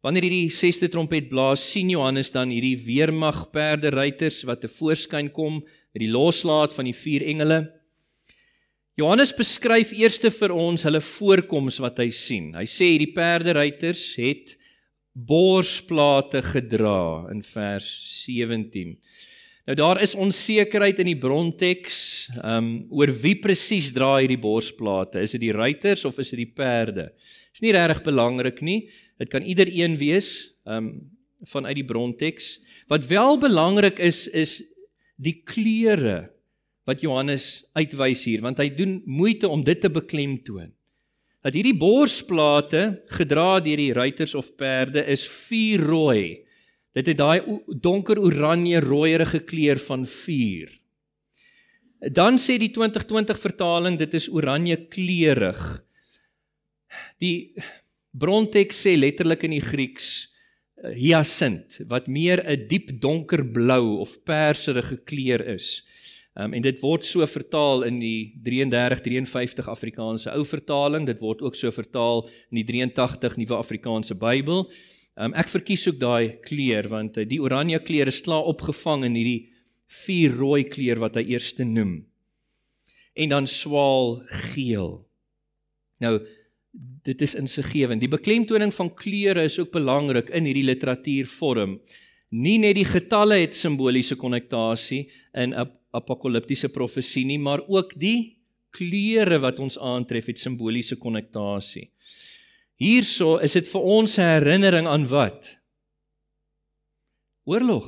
Wanneer 0.02 0.26
hierdie 0.26 0.50
sesde 0.50 0.88
trompet 0.90 1.28
blaas, 1.30 1.62
sien 1.62 1.92
Johannes 1.92 2.32
dan 2.34 2.50
hierdie 2.50 2.74
weermag 2.82 3.44
perderyters 3.54 4.40
wat 4.48 4.64
te 4.64 4.70
voorskyn 4.72 5.28
kom 5.30 5.60
met 5.62 6.02
die 6.02 6.10
loslaat 6.10 6.74
van 6.74 6.88
die 6.90 6.96
vier 6.96 7.22
engele. 7.30 7.60
Johannes 8.98 9.30
beskryf 9.32 9.92
eerste 9.94 10.32
vir 10.34 10.52
ons 10.52 10.82
hulle 10.88 11.00
voorkoms 11.00 11.78
wat 11.80 12.02
hy 12.02 12.08
sien. 12.12 12.50
Hy 12.58 12.66
sê 12.66 12.90
hierdie 12.90 13.12
perderyters 13.14 14.02
het 14.18 14.56
borsplate 15.12 16.42
gedra 16.50 17.30
in 17.30 17.44
vers 17.46 17.86
17. 18.24 18.96
Nou 19.62 19.76
daar 19.78 20.00
is 20.02 20.16
onsekerheid 20.18 20.98
in 20.98 21.12
die 21.12 21.18
bronteks, 21.18 21.96
ehm 22.40 22.56
um, 22.56 22.70
oor 22.90 23.12
wie 23.22 23.36
presies 23.38 23.92
dra 23.94 24.16
hierdie 24.16 24.40
borsplate. 24.40 25.22
Is 25.22 25.36
dit 25.36 25.44
die 25.44 25.54
ruiters 25.54 26.02
of 26.04 26.18
is 26.18 26.32
dit 26.34 26.42
die 26.42 26.50
perde? 26.50 27.12
Is 27.54 27.62
nie 27.62 27.74
regtig 27.74 28.02
belangrik 28.08 28.58
nie. 28.60 28.90
Dit 29.22 29.30
kan 29.30 29.46
ieder 29.46 29.70
een 29.70 29.98
wees, 30.00 30.50
ehm 30.66 30.88
um, 30.90 30.92
vanuit 31.46 31.74
die 31.74 31.86
bronteks. 31.86 32.60
Wat 32.90 33.06
wel 33.10 33.38
belangrik 33.38 33.98
is 33.98 34.26
is 34.28 34.60
die 35.18 35.42
kleure 35.46 36.30
wat 36.86 37.02
Johannes 37.02 37.64
uitwys 37.78 38.24
hier, 38.26 38.42
want 38.42 38.58
hy 38.58 38.68
doen 38.74 39.00
moeite 39.06 39.48
om 39.48 39.62
dit 39.62 39.80
te 39.80 39.90
beklemtoon. 39.90 40.72
Dat 41.42 41.54
hierdie 41.54 41.78
borsplate 41.78 43.02
gedra 43.14 43.60
deur 43.62 43.78
die 43.78 43.94
ruiters 43.94 44.34
of 44.38 44.54
perde 44.58 45.02
is 45.06 45.22
vuur 45.26 45.86
rooi. 45.86 46.24
Dit 46.92 47.08
het 47.08 47.18
daai 47.18 47.40
donker 47.80 48.20
oranje 48.20 48.80
rooierige 48.84 49.40
kleur 49.48 49.80
van 49.80 50.04
vuur. 50.06 50.72
Dan 52.12 52.36
sê 52.42 52.58
die 52.58 52.72
2020 52.74 53.38
vertaling 53.38 53.96
dit 53.98 54.14
is 54.18 54.28
oranje 54.28 54.76
kleurig. 54.90 55.62
Die 57.22 57.54
bronteks 58.10 58.82
sê 58.84 58.96
letterlik 58.98 59.46
in 59.46 59.54
die 59.56 59.64
Grieks 59.64 60.08
eh, 60.82 60.92
hyacint 60.98 61.78
wat 61.88 62.10
meer 62.10 62.42
'n 62.44 62.66
diep 62.68 62.90
donkerblou 63.00 64.00
of 64.02 64.18
perserige 64.24 64.98
kleur 65.06 65.40
is. 65.54 65.82
Um, 66.34 66.54
en 66.56 66.62
dit 66.64 66.80
word 66.80 67.04
so 67.04 67.24
vertaal 67.28 67.82
in 67.84 67.98
die 68.00 68.32
33 68.40 69.00
53 69.04 69.68
Afrikaanse 69.68 70.32
ou 70.32 70.44
vertaling, 70.48 71.04
dit 71.06 71.20
word 71.20 71.42
ook 71.42 71.54
so 71.54 71.70
vertaal 71.70 72.24
in 72.50 72.62
die 72.62 72.64
83 72.64 73.36
Nuwe 73.36 73.58
Afrikaanse 73.58 74.14
Bybel. 74.16 74.64
Um, 75.16 75.34
ek 75.36 75.50
verkies 75.52 75.84
ook 75.90 75.98
daai 76.00 76.38
kleur 76.40 76.88
want 76.88 77.18
uh, 77.20 77.26
die 77.28 77.40
oranje 77.42 77.82
kleur 77.84 78.08
is 78.08 78.22
klaar 78.24 78.46
opgevang 78.48 79.04
in 79.04 79.18
hierdie 79.18 79.40
vier 80.04 80.32
rooi 80.38 80.62
kleur 80.64 81.02
wat 81.02 81.18
hy 81.20 81.26
eerste 81.34 81.66
noem. 81.68 81.98
En 83.12 83.34
dan 83.34 83.48
swaal 83.50 84.22
geel. 84.52 85.02
Nou 86.00 86.14
dit 87.04 87.20
is 87.20 87.34
insiggewend. 87.36 88.00
Die 88.00 88.08
beklemtoning 88.08 88.72
van 88.72 88.88
kleure 88.96 89.44
is 89.44 89.58
ook 89.60 89.74
belangrik 89.74 90.30
in 90.32 90.46
hierdie 90.48 90.64
literatuurvorm. 90.64 91.76
Nie 92.32 92.56
net 92.62 92.78
die 92.78 92.88
getalle 92.88 93.42
het 93.42 93.56
simboliese 93.58 94.16
konnektasie 94.16 95.10
in 95.36 95.52
'n 95.52 95.68
apokaliptiese 95.92 96.68
profesie 96.72 97.26
nie, 97.26 97.38
maar 97.38 97.60
ook 97.68 97.92
die 98.00 98.38
kleure 98.70 99.38
wat 99.38 99.60
ons 99.60 99.78
aantref 99.78 100.26
het 100.26 100.38
simboliese 100.38 100.96
konnektasie. 100.96 101.90
Hierso 102.82 103.36
is 103.38 103.54
dit 103.54 103.68
vir 103.68 103.82
ons 103.98 104.18
'n 104.18 104.26
herinnering 104.26 104.88
aan 104.90 105.06
wat? 105.06 105.58
Oorlog. 107.46 107.86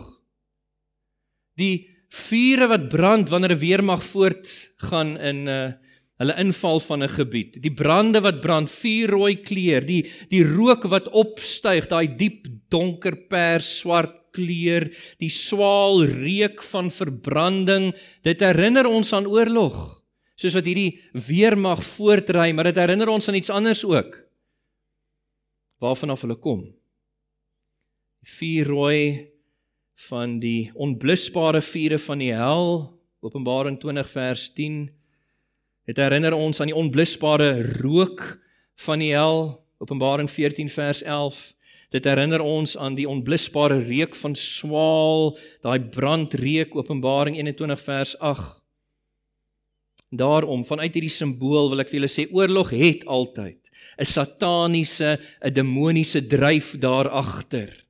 Die 1.58 1.90
vure 2.10 2.66
wat 2.68 2.88
brand 2.88 3.28
wanneer 3.28 3.54
'n 3.54 3.58
weermag 3.58 4.02
voortgaan 4.02 5.18
in 5.18 5.44
'n 5.44 5.48
uh, 5.48 5.72
Hulle 6.14 6.36
inval 6.38 6.78
van 6.80 7.02
'n 7.02 7.10
gebied, 7.10 7.62
die 7.62 7.74
brande 7.74 8.20
wat 8.22 8.40
brand, 8.40 8.70
vuurrooi 8.70 9.42
kleur, 9.42 9.82
die 9.82 10.06
die 10.30 10.44
rook 10.46 10.86
wat 10.86 11.08
opstyg, 11.10 11.88
daai 11.90 12.06
diep 12.16 12.46
donker 12.70 13.16
pers 13.28 13.80
swart 13.80 14.30
kleur, 14.30 14.86
die 15.18 15.30
swaal 15.30 16.04
reuk 16.04 16.62
van 16.62 16.90
verbranding, 16.90 17.92
dit 18.22 18.40
herinner 18.40 18.86
ons 18.86 19.12
aan 19.12 19.26
oorlog. 19.26 20.02
Soos 20.36 20.54
wat 20.54 20.64
hierdie 20.64 21.00
weermag 21.12 21.82
voortry, 21.82 22.52
maar 22.52 22.64
dit 22.64 22.78
herinner 22.78 23.08
ons 23.08 23.28
aan 23.28 23.34
iets 23.34 23.50
anders 23.50 23.84
ook. 23.84 24.23
Waarvan 25.82 26.10
af 26.10 26.22
hulle 26.24 26.36
kom. 26.36 26.64
Die 28.24 28.30
vuurrooi 28.38 29.30
van 30.08 30.38
die 30.40 30.70
onblusbare 30.74 31.60
vure 31.62 31.98
van 31.98 32.18
die 32.18 32.32
hel, 32.34 32.90
Openbaring 33.24 33.78
20 33.80 34.08
vers 34.10 34.50
10 34.52 34.90
Dit 35.84 36.00
herinner 36.00 36.32
ons 36.32 36.60
aan 36.60 36.70
die 36.70 36.76
onblusbare 36.76 37.50
rook 37.82 38.22
van 38.86 39.02
die 39.04 39.12
hel, 39.12 39.52
Openbaring 39.84 40.30
14 40.30 40.70
vers 40.72 41.02
11. 41.02 41.40
Dit 41.92 42.08
herinner 42.08 42.40
ons 42.40 42.72
aan 42.80 42.96
die 42.96 43.08
onblusbare 43.08 43.82
reuk 43.84 44.16
van 44.16 44.34
swaal, 44.34 45.34
daai 45.60 45.80
brandreuk, 45.92 46.72
Openbaring 46.74 47.36
21 47.36 47.82
vers 47.84 48.14
8. 48.18 48.63
Daarom 50.16 50.64
vanuit 50.64 50.94
hierdie 50.94 51.12
simbool 51.12 51.70
wil 51.72 51.82
ek 51.82 51.90
vir 51.90 52.00
julle 52.00 52.12
sê 52.12 52.28
oorlog 52.30 52.70
het 52.70 53.04
altyd 53.06 53.60
'n 53.98 54.04
sataniese, 54.04 55.18
'n 55.42 55.54
demoniese 55.54 56.26
dryf 56.26 56.78
daar 56.78 57.08
agter. 57.08 57.86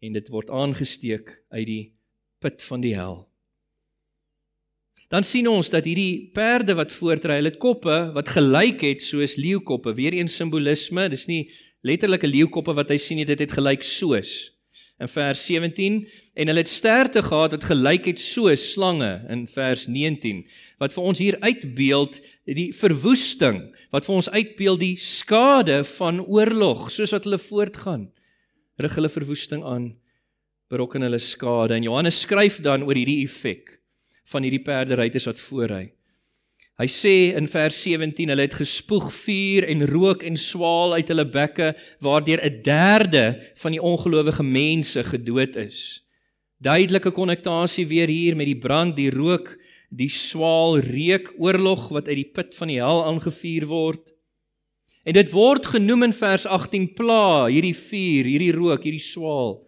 En 0.00 0.12
dit 0.12 0.28
word 0.28 0.50
aangesteek 0.50 1.44
uit 1.48 1.66
die 1.66 1.92
put 2.40 2.62
van 2.62 2.80
die 2.80 2.94
hel 2.94 3.28
dan 5.14 5.22
sien 5.22 5.46
ons 5.46 5.68
dat 5.70 5.86
hierdie 5.86 6.30
perde 6.34 6.74
wat 6.78 6.92
voortry, 6.92 7.38
hulle 7.38 7.54
koppe 7.60 7.96
wat 8.16 8.32
gelyk 8.34 8.82
het 8.82 9.04
soos 9.04 9.36
leeukoppe, 9.38 9.92
weer 9.94 10.16
een 10.16 10.30
simbolisme, 10.30 11.08
dis 11.12 11.28
nie 11.28 11.50
letterlik 11.86 12.24
'n 12.24 12.32
leeukoppe 12.32 12.74
wat 12.74 12.90
hy 12.90 12.98
sien 12.98 13.16
nie, 13.16 13.24
dit 13.24 13.38
het 13.38 13.52
gelyk 13.52 13.82
soos. 13.82 14.53
In 15.04 15.10
vers 15.12 15.40
17 15.44 15.98
en 16.34 16.48
hulle 16.48 16.62
het 16.62 16.70
sterte 16.72 17.20
gehad 17.26 17.52
wat 17.52 17.66
gelyk 17.68 18.06
het 18.08 18.20
soos 18.22 18.62
slange 18.72 19.10
in 19.28 19.44
vers 19.50 19.84
19 19.90 20.44
wat 20.80 20.96
vir 20.96 21.08
ons 21.10 21.20
hier 21.20 21.36
uitbeeld 21.44 22.22
die 22.48 22.70
verwoesting 22.72 23.60
wat 23.92 24.08
vir 24.08 24.14
ons 24.16 24.30
uitbeeld 24.32 24.80
die 24.80 24.96
skade 24.96 25.82
van 25.98 26.22
oorlog 26.24 26.88
soos 26.94 27.12
wat 27.12 27.28
hulle 27.28 27.42
voortgaan 27.42 28.08
rig 28.80 28.96
hulle 28.96 29.12
verwoesting 29.12 29.60
aan 29.68 29.92
berokken 30.72 31.04
hulle 31.04 31.20
skade 31.20 31.76
en 31.76 31.84
Johannes 31.84 32.24
skryf 32.24 32.62
dan 32.64 32.86
oor 32.88 32.96
hierdie 32.96 33.20
effek 33.26 33.76
van 34.32 34.46
hierdie 34.46 34.62
perderyters 34.64 35.28
wat 35.28 35.40
voorry. 35.40 35.84
Hy 36.74 36.88
sê 36.90 37.14
in 37.38 37.46
vers 37.46 37.76
17 37.84 38.32
hulle 38.32 38.46
het 38.48 38.56
gespoeg 38.58 39.06
vuur 39.14 39.66
en 39.70 39.84
rook 39.86 40.24
en 40.26 40.34
swaal 40.34 40.96
uit 40.96 41.10
hulle 41.12 41.26
bekke 41.36 41.68
waardeur 42.02 42.42
'n 42.42 42.62
derde 42.66 43.26
van 43.62 43.72
die 43.76 43.82
ongelowige 43.82 44.42
mense 44.42 45.04
gedood 45.04 45.54
is. 45.56 46.02
Duidelike 46.58 47.10
konnektasie 47.10 47.86
weer 47.86 48.08
hier 48.08 48.34
met 48.36 48.46
die 48.46 48.58
brand, 48.58 48.96
die 48.96 49.10
rook, 49.10 49.56
die 49.90 50.08
swaal 50.10 50.78
reuk 50.78 51.34
oorlog 51.38 51.88
wat 51.94 52.08
uit 52.08 52.16
die 52.16 52.32
put 52.34 52.54
van 52.54 52.68
die 52.68 52.82
hel 52.82 53.04
aangevuur 53.04 53.66
word. 53.66 54.10
En 55.04 55.12
dit 55.12 55.30
word 55.30 55.66
genoem 55.66 56.02
in 56.02 56.12
vers 56.12 56.46
18 56.46 56.94
pla, 56.94 57.46
hierdie 57.46 57.76
vuur, 57.76 58.24
hierdie 58.24 58.52
rook, 58.52 58.82
hierdie 58.82 59.10
swaal 59.12 59.64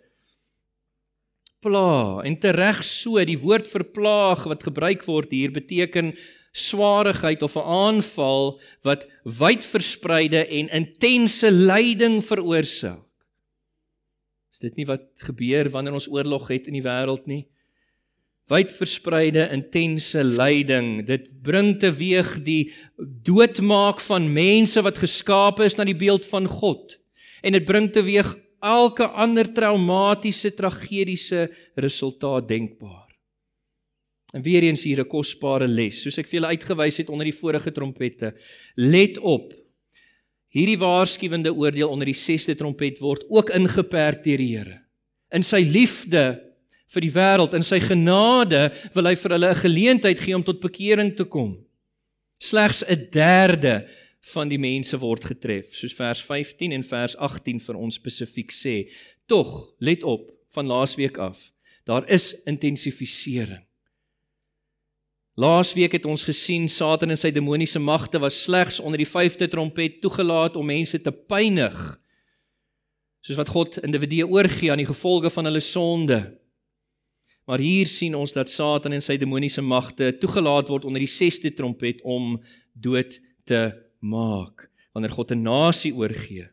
pla 1.66 2.22
en 2.26 2.36
tereg 2.40 2.82
so 2.86 3.22
die 3.26 3.38
woord 3.40 3.68
verplaag 3.70 4.44
wat 4.50 4.66
gebruik 4.66 5.04
word 5.08 5.32
hier 5.34 5.52
beteken 5.54 6.12
swaarigheid 6.56 7.42
of 7.42 7.56
'n 7.56 7.68
aanval 7.68 8.60
wat 8.82 9.06
wyd 9.24 9.64
verspreide 9.64 10.46
en 10.46 10.68
intense 10.68 11.50
lyding 11.50 12.24
veroorsaak. 12.24 13.04
Is 14.52 14.58
dit 14.58 14.76
nie 14.76 14.86
wat 14.88 15.04
gebeur 15.20 15.68
wanneer 15.70 15.92
ons 15.92 16.08
oorlog 16.08 16.48
het 16.48 16.66
in 16.66 16.78
die 16.78 16.86
wêreld 16.86 17.26
nie? 17.26 17.44
Wyd 18.48 18.70
verspreide 18.72 19.48
intense 19.52 20.24
lyding. 20.24 21.04
Dit 21.06 21.42
bring 21.42 21.74
teweeg 21.82 22.38
die 22.46 22.72
doodmaak 22.96 24.00
van 24.00 24.32
mense 24.32 24.80
wat 24.82 25.02
geskape 25.02 25.64
is 25.64 25.76
na 25.76 25.84
die 25.84 25.98
beeld 25.98 26.24
van 26.26 26.46
God. 26.46 26.96
En 27.42 27.52
dit 27.52 27.64
bring 27.64 27.90
teweeg 27.92 28.36
elke 28.62 29.08
ander 29.08 29.52
traumatiese 29.52 30.54
tragediese 30.54 31.50
resultaat 31.74 32.48
denkbaar. 32.48 33.05
En 34.36 34.42
weer 34.44 34.62
eens 34.62 34.82
hier 34.84 35.00
'n 35.00 35.08
kosbare 35.08 35.68
les, 35.68 36.02
soos 36.02 36.18
ek 36.18 36.28
vir 36.28 36.40
julle 36.40 36.52
uitgewys 36.52 36.96
het 37.00 37.08
onder 37.08 37.24
die 37.24 37.38
vorige 37.40 37.72
trompette. 37.72 38.34
Let 38.74 39.18
op. 39.18 39.54
Hierdie 40.52 40.78
waarskuwende 40.78 41.54
oordeel 41.54 41.88
onder 41.88 42.06
die 42.06 42.14
6ste 42.14 42.54
trompet 42.54 42.98
word 42.98 43.24
ook 43.28 43.50
ingeperk 43.50 44.22
deur 44.24 44.36
die 44.36 44.56
Here. 44.56 44.80
In 45.32 45.42
sy 45.42 45.62
liefde 45.64 46.42
vir 46.88 47.00
die 47.00 47.10
wêreld, 47.10 47.54
in 47.54 47.62
sy 47.62 47.80
genade 47.80 48.72
wil 48.94 49.06
hy 49.06 49.16
vir 49.16 49.30
hulle 49.30 49.50
'n 49.50 49.62
geleentheid 49.64 50.20
gee 50.20 50.36
om 50.36 50.44
tot 50.44 50.60
bekering 50.60 51.16
te 51.16 51.24
kom. 51.24 51.56
Slegs 52.38 52.84
'n 52.84 53.08
derde 53.10 53.88
van 54.34 54.48
die 54.48 54.58
mense 54.58 54.98
word 54.98 55.24
getref, 55.24 55.74
soos 55.74 55.94
vers 55.94 56.20
15 56.20 56.72
en 56.72 56.82
vers 56.82 57.16
18 57.16 57.60
vir 57.60 57.76
ons 57.76 57.94
spesifiek 57.94 58.52
sê. 58.52 58.90
Tog, 59.26 59.74
let 59.78 60.04
op, 60.04 60.30
van 60.50 60.66
laasweek 60.66 61.18
af, 61.18 61.52
daar 61.84 62.08
is 62.10 62.34
intensifisering. 62.44 63.66
Laasweek 65.36 65.92
het 65.92 66.06
ons 66.08 66.24
gesien 66.24 66.64
Satan 66.72 67.12
en 67.12 67.20
sy 67.20 67.28
demoniese 67.34 67.80
magte 67.82 68.16
was 68.22 68.38
slegs 68.46 68.78
onder 68.80 68.96
die 68.96 69.08
5de 69.08 69.50
trompet 69.52 70.00
toegelaat 70.00 70.56
om 70.56 70.70
mense 70.70 70.96
te 71.00 71.12
pynig. 71.12 71.76
Soos 73.20 73.36
wat 73.36 73.52
God 73.52 73.76
individue 73.84 74.24
oorgee 74.24 74.70
aan 74.72 74.80
die 74.80 74.88
gevolge 74.88 75.28
van 75.34 75.44
hulle 75.44 75.60
sonde. 75.60 76.20
Maar 77.44 77.60
hier 77.60 77.86
sien 77.86 78.16
ons 78.16 78.32
dat 78.32 78.48
Satan 78.50 78.96
en 78.96 79.04
sy 79.04 79.18
demoniese 79.20 79.60
magte 79.60 80.08
toegelaat 80.22 80.72
word 80.72 80.88
onder 80.88 81.04
die 81.04 81.10
6de 81.10 81.52
trompet 81.58 82.00
om 82.02 82.38
dood 82.72 83.20
te 83.44 83.68
maak 84.00 84.70
wanneer 84.96 85.12
God 85.12 85.32
'n 85.32 85.42
nasie 85.42 85.92
oorgee 85.92 86.48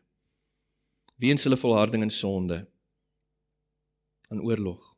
weens 1.16 1.42
hulle 1.42 1.56
volharding 1.56 2.02
in 2.02 2.10
sonde 2.10 2.66
aan 4.28 4.40
oorlog. 4.40 4.96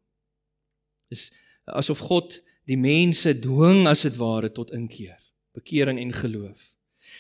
Dis 1.09 1.31
asof 1.65 1.99
God 1.99 2.43
die 2.67 2.79
mense 2.79 3.35
dwing 3.39 3.87
as 3.91 4.05
dit 4.07 4.17
ware 4.19 4.51
tot 4.53 4.73
inkeer, 4.75 5.19
bekering 5.55 6.01
en 6.03 6.13
geloof. 6.15 6.73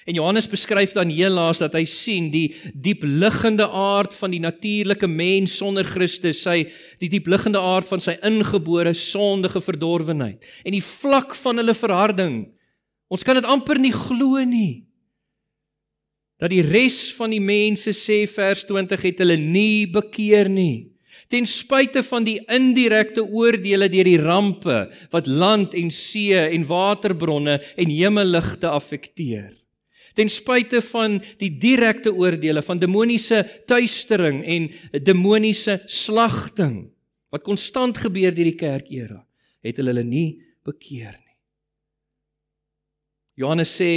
En 0.06 0.14
Johannes 0.14 0.48
beskryf 0.50 0.92
dan 0.94 1.10
helaas 1.10 1.60
dat 1.62 1.74
hy 1.78 1.84
sien 1.88 2.28
die 2.30 2.50
diepliggende 2.74 3.66
aard 3.66 4.14
van 4.14 4.34
die 4.34 4.42
natuurlike 4.42 5.06
mens 5.10 5.56
sonder 5.58 5.86
Christus, 5.86 6.42
sy 6.42 6.64
die 7.02 7.10
diepliggende 7.10 7.62
aard 7.62 7.88
van 7.90 8.02
sy 8.02 8.16
ingebore 8.26 8.94
sondige 8.98 9.62
verdorwenheid 9.62 10.46
en 10.64 10.74
die 10.74 10.84
vlak 10.84 11.34
van 11.38 11.62
hulle 11.62 11.74
verharding. 11.74 12.42
Ons 13.10 13.22
kan 13.26 13.38
dit 13.38 13.46
amper 13.46 13.80
nie 13.82 13.94
glo 13.94 14.42
nie 14.42 14.86
dat 16.36 16.52
die 16.52 16.60
res 16.60 17.14
van 17.16 17.32
die 17.32 17.40
mense 17.40 17.94
sê 17.96 18.26
vers 18.28 18.66
20 18.68 19.06
het 19.08 19.22
hulle 19.22 19.38
nie 19.40 19.86
bekeer 19.88 20.50
nie 20.52 20.95
ten 21.32 21.46
spyte 21.48 22.02
van 22.06 22.26
die 22.26 22.38
indirekte 22.52 23.24
oordeele 23.24 23.88
deur 23.92 24.08
die 24.08 24.20
rampe 24.20 24.78
wat 25.12 25.26
land 25.26 25.74
en 25.78 25.90
see 25.90 26.38
en 26.38 26.66
waterbronne 26.68 27.58
en 27.76 27.92
hemelligte 27.92 28.70
affekteer 28.70 29.52
ten 30.16 30.30
spyte 30.32 30.80
van 30.92 31.18
die 31.40 31.50
direkte 31.60 32.14
oordeele 32.14 32.62
van 32.64 32.80
demoniese 32.80 33.42
tuistering 33.68 34.42
en 34.44 34.70
demoniese 35.04 35.80
slagting 35.86 36.86
wat 37.34 37.44
konstant 37.44 37.98
gebeur 38.06 38.34
deur 38.34 38.52
die 38.52 38.58
kerkera 38.58 39.20
het 39.66 39.80
hulle 39.80 39.94
hulle 39.94 40.06
nie 40.06 40.28
bekeer 40.66 41.14
nie 41.14 41.24
Johannes 43.36 43.74
sê 43.76 43.92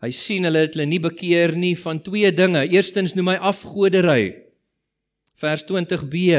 Hy 0.00 0.08
sien 0.16 0.48
hulle 0.48 0.62
het 0.64 0.76
hulle 0.76 0.88
nie 0.88 1.00
bekeer 1.02 1.52
nie 1.60 1.74
van 1.76 2.00
twee 2.00 2.30
dinge. 2.32 2.62
Eerstens 2.72 3.12
noem 3.16 3.34
hy 3.34 3.36
afgodery. 3.50 4.22
Vers 5.40 5.64
20b. 5.68 6.38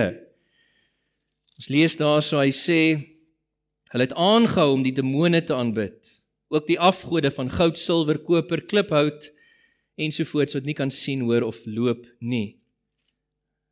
Ons 1.62 1.68
lees 1.70 1.94
daarso 1.94 2.40
hy 2.42 2.50
sê 2.50 2.76
hulle 3.94 4.06
het 4.08 4.16
aangehou 4.18 4.72
om 4.74 4.82
die 4.82 4.96
demone 4.98 5.44
te 5.46 5.54
aanbid, 5.54 5.94
ook 6.50 6.64
die 6.66 6.78
afgode 6.82 7.30
van 7.36 7.52
goud, 7.54 7.76
silwer, 7.78 8.18
koper, 8.18 8.64
kliphout 8.66 9.28
ensovoorts 10.02 10.58
wat 10.58 10.66
nie 10.66 10.74
kan 10.74 10.90
sien, 10.90 11.22
hoor 11.28 11.46
of 11.46 11.60
loop 11.70 12.08
nie. 12.18 12.56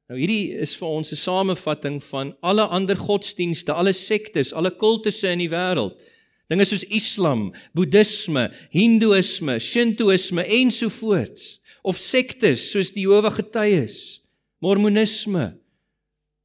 Nou 0.05 0.19
hierdie 0.19 0.53
is 0.61 0.75
vir 0.77 0.85
ons 0.99 1.09
'n 1.11 1.17
samevatting 1.17 1.97
van 2.11 2.35
alle 2.45 2.67
ander 2.69 2.95
godsdienste, 2.95 3.73
alle 3.73 3.93
sektes, 3.93 4.53
alle 4.53 4.69
kultusse 4.69 5.25
in 5.25 5.41
die 5.41 5.49
wêreld. 5.49 5.97
Dinge 6.47 6.65
soos 6.65 6.85
Islam, 6.93 7.51
Boeddhisme, 7.73 8.51
Hindoeïsme, 8.69 9.57
Shintoïsme 9.57 10.45
ensovoorts 10.45 11.57
of 11.81 11.97
sektes 11.97 12.69
soos 12.69 12.93
die 12.93 13.07
Jehova 13.07 13.31
Getuies, 13.31 14.21
Mormonisme, 14.61 15.57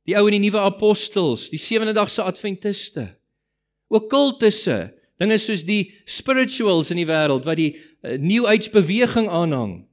die 0.05 0.17
ou 0.19 0.27
en 0.29 0.37
die 0.37 0.43
nuwe 0.45 0.61
apostels, 0.61 1.49
die 1.53 1.61
sewende 1.61 1.95
dag 1.97 2.11
se 2.13 2.23
adventiste. 2.23 3.09
Ook 3.89 4.11
kultusse, 4.13 4.95
Dinge 5.21 5.37
soos 5.39 5.63
die 5.67 5.93
spirituals 6.11 6.91
in 6.91 6.99
die 6.99 7.09
wêreld 7.09 7.47
wat 7.47 7.59
die 7.61 7.75
uh, 7.77 8.17
New 8.19 8.49
Age 8.51 8.73
beweging 8.75 9.29
aanhang. 9.31 9.85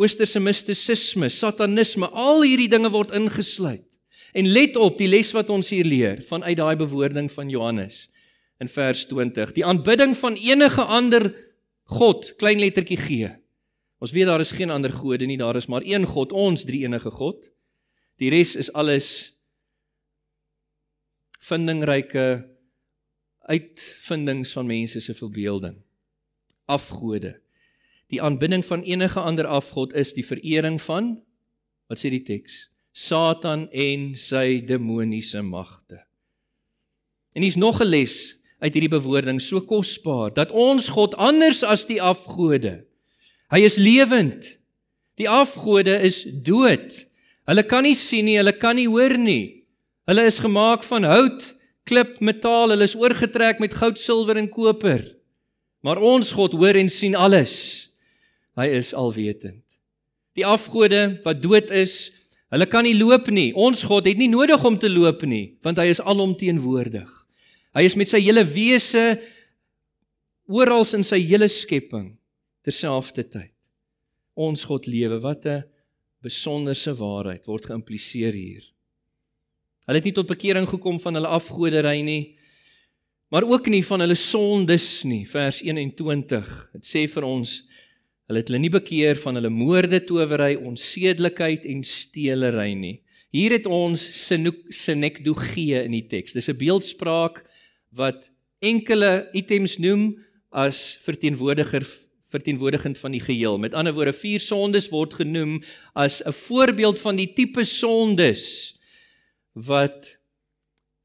Oosterse 0.00 0.40
mistisisme, 0.40 1.30
satanisme, 1.32 2.08
al 2.12 2.44
hierdie 2.44 2.68
dinge 2.72 2.90
word 2.92 3.14
ingesluit. 3.16 3.86
En 4.36 4.46
let 4.52 4.76
op 4.78 4.98
die 5.00 5.08
les 5.10 5.32
wat 5.34 5.50
ons 5.50 5.72
hier 5.72 5.88
leer 5.88 6.20
vanuit 6.28 6.58
daai 6.60 6.76
bewoording 6.78 7.30
van 7.32 7.50
Johannes 7.50 8.08
in 8.60 8.68
vers 8.68 9.06
20. 9.10 9.54
Die 9.56 9.64
aanbidding 9.64 10.12
van 10.20 10.36
enige 10.36 10.84
ander 10.84 11.30
god, 11.90 12.28
klein 12.38 12.60
lettertjie 12.60 13.00
G. 13.00 13.30
Ons 14.00 14.12
weet 14.14 14.28
daar 14.28 14.44
is 14.44 14.54
geen 14.56 14.70
ander 14.72 14.92
gode 14.92 15.26
nie, 15.26 15.40
daar 15.40 15.56
is 15.58 15.68
maar 15.72 15.84
een 15.84 16.06
God, 16.08 16.32
ons 16.36 16.64
drie 16.68 16.84
enige 16.84 17.10
God. 17.12 17.48
Die 18.20 18.30
res 18.32 18.54
is 18.60 18.70
alles 18.76 19.08
vindingryke 21.48 22.26
uitvindings 23.50 24.52
van 24.52 24.66
mense 24.66 25.00
se 25.00 25.14
verbeelding. 25.14 25.78
Afgode. 26.70 27.40
Die 28.10 28.22
aanbidding 28.22 28.64
van 28.66 28.82
enige 28.82 29.20
ander 29.20 29.46
afgod 29.46 29.94
is 29.94 30.12
die 30.14 30.26
verering 30.26 30.80
van 30.82 31.16
wat 31.90 31.98
sê 31.98 32.10
die 32.12 32.22
teks? 32.22 32.68
Satan 32.94 33.64
en 33.74 34.12
sy 34.18 34.60
demoniese 34.66 35.42
magte. 35.42 36.04
En 37.34 37.42
hier's 37.42 37.58
nog 37.58 37.80
'n 37.82 37.90
les 37.90 38.38
uit 38.60 38.74
hierdie 38.74 38.92
bewoording 38.92 39.40
so 39.40 39.60
kosbaar 39.60 40.34
dat 40.34 40.50
ons 40.50 40.88
God 40.88 41.14
anders 41.14 41.62
as 41.62 41.86
die 41.86 42.02
afgode. 42.02 42.84
Hy 43.50 43.58
is 43.58 43.76
lewend. 43.76 44.58
Die 45.14 45.28
afgode 45.28 45.98
is 46.00 46.26
dood. 46.42 47.06
Hulle 47.44 47.62
kan 47.66 47.82
nie 47.82 47.94
sien 47.94 48.24
nie, 48.24 48.36
hulle 48.36 48.52
kan 48.52 48.76
nie 48.76 48.88
hoor 48.88 49.18
nie. 49.18 49.59
Hulle 50.10 50.24
is 50.26 50.40
gemaak 50.42 50.82
van 50.82 51.04
hout, 51.06 51.44
klip, 51.86 52.16
metaal, 52.18 52.72
hulle 52.72 52.86
is 52.88 52.96
oorgetrek 52.98 53.60
met 53.62 53.76
goud, 53.78 53.98
silwer 53.98 54.40
en 54.40 54.48
koper. 54.50 55.04
Maar 55.86 56.00
ons 56.02 56.32
God 56.34 56.56
hoor 56.58 56.74
en 56.80 56.90
sien 56.90 57.14
alles. 57.14 57.54
Hy 58.58 58.66
is 58.74 58.90
alwetend. 58.90 59.62
Die 60.34 60.42
afgode 60.46 61.20
wat 61.22 61.38
dood 61.44 61.70
is, 61.70 62.10
hulle 62.50 62.66
kan 62.66 62.82
nie 62.88 62.96
loop 62.98 63.30
nie. 63.30 63.52
Ons 63.54 63.84
God 63.86 64.08
het 64.10 64.18
nie 64.18 64.28
nodig 64.32 64.64
om 64.66 64.80
te 64.82 64.90
loop 64.90 65.22
nie, 65.30 65.54
want 65.62 65.78
hy 65.78 65.86
is 65.92 66.02
alomteenwoordig. 66.02 67.06
Hy 67.78 67.86
is 67.86 67.94
met 67.94 68.10
sy 68.10 68.18
hele 68.24 68.42
wese 68.50 69.04
oral 70.50 70.82
in 70.98 71.06
sy 71.06 71.22
hele 71.22 71.46
skepping 71.46 72.16
terselfdertyd. 72.66 73.54
Ons 74.34 74.66
God 74.66 74.90
lewe, 74.90 75.22
wat 75.22 75.46
'n 75.46 75.62
besonderse 76.20 76.98
waarheid 76.98 77.46
word 77.46 77.70
geïmpliseer 77.70 78.34
hier. 78.34 78.66
Hulle 79.90 79.98
het 79.98 80.06
nie 80.06 80.14
tot 80.14 80.28
bekering 80.30 80.68
gekom 80.70 81.00
van 81.02 81.16
hulle 81.18 81.30
afgoderry 81.34 81.96
nie, 82.06 82.36
maar 83.34 83.42
ook 83.42 83.66
nie 83.66 83.80
van 83.82 84.04
hulle 84.04 84.14
sondes 84.14 84.84
nie. 85.02 85.24
Vers 85.26 85.58
21. 85.66 86.46
Dit 86.76 86.86
sê 86.86 87.02
vir 87.10 87.26
ons 87.26 87.56
hulle 88.30 88.38
het 88.38 88.52
hulle 88.52 88.60
nie 88.62 88.70
bekeer 88.70 89.18
van 89.18 89.34
hulle 89.34 89.50
moorde, 89.50 89.98
towery, 90.06 90.52
onsedelikheid 90.54 91.66
en 91.66 91.82
steelery 91.82 92.68
nie. 92.78 92.94
Hier 93.34 93.56
het 93.56 93.66
ons 93.66 94.06
sinekdogie 94.78 95.82
in 95.82 95.98
die 95.98 96.06
teks. 96.06 96.38
Dis 96.38 96.46
'n 96.46 96.62
beeldspraak 96.62 97.42
wat 97.90 98.30
enkele 98.62 99.26
items 99.34 99.78
noem 99.82 100.14
as 100.54 100.98
verteenwoordiger 101.02 101.82
verteenwoordigend 102.30 102.98
van 102.98 103.10
die 103.10 103.26
geheel. 103.26 103.58
Met 103.58 103.74
ander 103.74 103.92
woorde, 103.92 104.12
vier 104.12 104.38
sondes 104.38 104.88
word 104.88 105.14
genoem 105.14 105.62
as 105.94 106.22
'n 106.22 106.30
voorbeeld 106.32 107.00
van 107.00 107.16
die 107.16 107.32
tipe 107.34 107.64
sondes 107.64 108.78
wat 109.52 110.16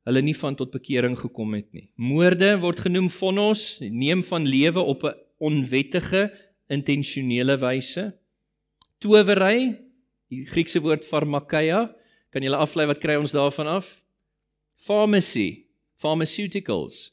hulle 0.06 0.22
nie 0.22 0.36
van 0.38 0.56
tot 0.56 0.74
bekering 0.74 1.18
gekom 1.18 1.56
het 1.58 1.72
nie. 1.74 1.88
Moorde 1.96 2.54
word 2.62 2.84
genoem 2.86 3.10
vonnos, 3.10 3.80
neem 3.82 4.22
van 4.24 4.46
lewe 4.46 4.80
op 4.80 5.04
'n 5.04 5.16
onwettige, 5.38 6.32
intentionele 6.70 7.58
wyse. 7.58 8.14
Towery, 9.00 9.82
die 10.30 10.46
Griekse 10.46 10.82
woord 10.82 11.06
pharmakeia, 11.06 11.96
kan 12.30 12.44
jy 12.44 12.52
aflei 12.52 12.88
wat 12.88 13.00
kry 13.00 13.16
ons 13.16 13.32
daarvan 13.32 13.68
af? 13.68 14.04
Pharmacy, 14.76 15.66
pharmaceuticals. 15.96 17.12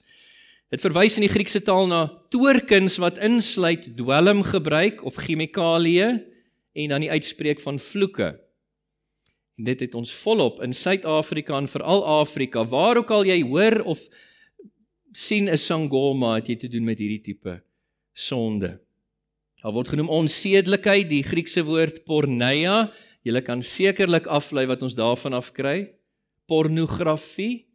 Dit 0.72 0.80
verwys 0.80 1.18
in 1.20 1.26
die 1.26 1.33
Griekse 1.33 1.61
taal 1.61 1.87
na 1.87 2.07
toorkuns 2.33 2.97
wat 2.97 3.18
insluit 3.18 3.91
dwelmgebruik 3.97 5.05
of 5.05 5.18
chemikalieë 5.20 6.09
en 6.72 6.89
dan 6.89 7.05
die 7.05 7.11
uitspreek 7.11 7.61
van 7.61 7.78
vloeke. 7.78 8.41
Dit 9.62 9.80
het 9.84 9.94
ons 9.94 10.10
volop 10.24 10.60
in 10.64 10.74
Suid-Afrika 10.74 11.56
en 11.60 11.68
veral 11.70 12.02
Afrika, 12.18 12.64
waar 12.66 12.98
ook 12.98 13.10
al 13.14 13.28
jy 13.28 13.42
hoor 13.46 13.82
of 13.86 14.00
sien 15.12 15.48
'n 15.48 15.56
sangoma, 15.56 16.34
het 16.34 16.48
jy 16.48 16.56
te 16.56 16.68
doen 16.68 16.84
met 16.84 16.98
hierdie 16.98 17.20
tipe 17.20 17.62
sonde. 18.12 18.80
Daar 19.62 19.72
word 19.72 19.88
genoem 19.88 20.08
onsedelikheid, 20.08 21.08
die 21.08 21.22
Griekse 21.22 21.62
woord 21.64 22.04
porneia. 22.04 22.92
Jy 23.22 23.40
kan 23.40 23.62
sekerlik 23.62 24.26
aflei 24.26 24.66
wat 24.66 24.82
ons 24.82 24.94
daarvan 24.94 25.32
afkry. 25.32 25.92
Pornografie. 26.46 27.66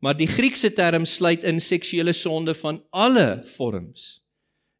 Maar 0.00 0.16
die 0.16 0.26
Griekse 0.26 0.72
term 0.72 1.04
sluit 1.04 1.44
in 1.44 1.60
seksuele 1.60 2.12
sonde 2.12 2.54
van 2.54 2.82
alle 2.90 3.40
vorms, 3.56 4.22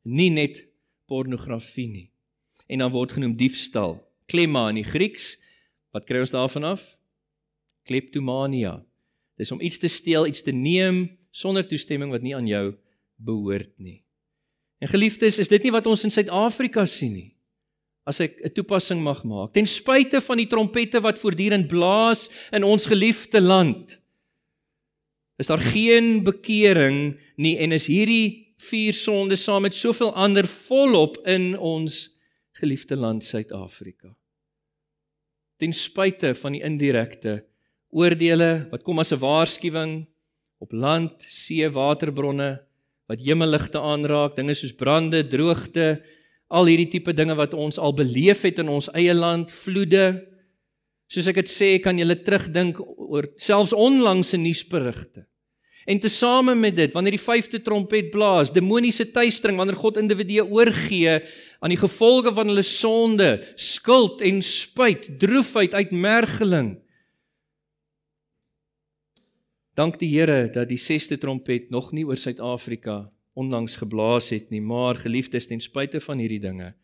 nie 0.02 0.30
net 0.30 0.64
pornografie 1.06 1.88
nie. 1.88 2.10
En 2.68 2.78
dan 2.78 2.90
word 2.90 3.12
genoem 3.12 3.36
diefstal. 3.36 3.98
Klemma 4.26 4.68
in 4.68 4.74
die 4.74 4.84
Grieks 4.84 5.39
Wat 5.94 6.06
kry 6.06 6.22
ons 6.22 6.34
daarvan 6.34 6.68
af? 6.74 6.84
Kleptomania. 7.88 8.78
Dis 9.40 9.50
om 9.50 9.60
iets 9.60 9.80
te 9.82 9.88
steel, 9.88 10.28
iets 10.28 10.44
te 10.46 10.54
neem 10.54 11.08
sonder 11.34 11.66
toestemming 11.66 12.12
wat 12.12 12.22
nie 12.22 12.34
aan 12.36 12.48
jou 12.50 12.74
behoort 13.24 13.72
nie. 13.78 14.02
En 14.80 14.88
geliefdes, 14.88 15.38
is 15.42 15.50
dit 15.50 15.66
nie 15.66 15.74
wat 15.74 15.88
ons 15.90 16.04
in 16.06 16.12
Suid-Afrika 16.14 16.86
sien 16.88 17.14
nie? 17.14 17.30
As 18.08 18.20
ek 18.20 18.40
'n 18.44 18.54
toepassing 18.54 19.00
mag 19.02 19.24
maak, 19.24 19.52
ten 19.52 19.66
spyte 19.66 20.20
van 20.20 20.36
die 20.36 20.46
trompette 20.46 21.00
wat 21.00 21.18
voortdurend 21.18 21.68
blaas 21.68 22.30
in 22.52 22.64
ons 22.64 22.86
geliefde 22.86 23.40
land, 23.40 24.00
is 25.38 25.46
daar 25.46 25.60
geen 25.60 26.24
bekering 26.24 27.18
nie 27.36 27.58
en 27.58 27.72
is 27.72 27.86
hierdie 27.86 28.54
vier 28.56 28.92
sondes 28.92 29.44
saam 29.44 29.62
met 29.62 29.74
soveel 29.74 30.12
ander 30.14 30.46
volop 30.46 31.16
in 31.26 31.58
ons 31.58 32.10
geliefde 32.52 32.96
land 32.96 33.24
Suid-Afrika 33.24 34.19
ten 35.60 35.74
spyte 35.76 36.32
van 36.34 36.56
die 36.56 36.64
indirekte 36.64 37.40
oordeele 37.90 38.66
wat 38.70 38.82
kom 38.86 38.98
as 38.98 39.12
'n 39.12 39.20
waarskuwing 39.20 40.06
op 40.58 40.72
land, 40.72 41.12
see, 41.22 41.68
waterbronne 41.68 42.60
wat 43.08 43.20
hemelligte 43.20 43.80
aanraak, 43.80 44.36
dinge 44.36 44.54
soos 44.54 44.72
brande, 44.72 45.24
droogte, 45.26 46.02
al 46.50 46.66
hierdie 46.66 46.90
tipe 46.90 47.14
dinge 47.14 47.34
wat 47.34 47.54
ons 47.54 47.78
al 47.78 47.94
beleef 47.94 48.42
het 48.46 48.60
in 48.62 48.68
ons 48.68 48.90
eie 48.94 49.14
land, 49.14 49.50
vloede. 49.50 50.26
Soos 51.10 51.26
ek 51.26 51.40
dit 51.42 51.50
sê, 51.50 51.70
kan 51.82 51.98
jy 51.98 52.06
terugdink 52.22 52.78
oor 52.78 53.26
selfs 53.36 53.74
onlangse 53.74 54.38
nuusberigte. 54.38 55.26
En 55.84 56.00
tesame 56.00 56.54
met 56.54 56.76
dit, 56.76 56.92
wanneer 56.92 57.16
die 57.16 57.22
vyfde 57.22 57.62
trompet 57.64 58.10
blaas, 58.12 58.52
demoniese 58.52 59.06
tuistering 59.10 59.56
wanneer 59.58 59.78
God 59.80 59.96
individue 59.96 60.44
oorgee 60.44 61.16
aan 61.60 61.72
die 61.72 61.80
gevolge 61.80 62.32
van 62.36 62.52
hulle 62.52 62.64
sonde, 62.66 63.30
skuld 63.56 64.20
en 64.20 64.42
spyt, 64.44 65.08
droefheid, 65.20 65.74
uitmergeling. 65.74 66.74
Dank 69.78 69.96
die 70.02 70.10
Here 70.12 70.50
dat 70.52 70.68
die 70.68 70.80
sesde 70.80 71.16
trompet 71.18 71.70
nog 71.72 71.94
nie 71.96 72.04
oor 72.04 72.18
Suid-Afrika 72.20 73.06
onlangs 73.38 73.78
geblaas 73.80 74.28
het 74.34 74.50
nie, 74.50 74.60
maar 74.60 74.98
geliefdes, 75.00 75.46
ten 75.48 75.62
spyte 75.62 76.02
van 76.04 76.20
hierdie 76.20 76.42
dinge, 76.42 76.74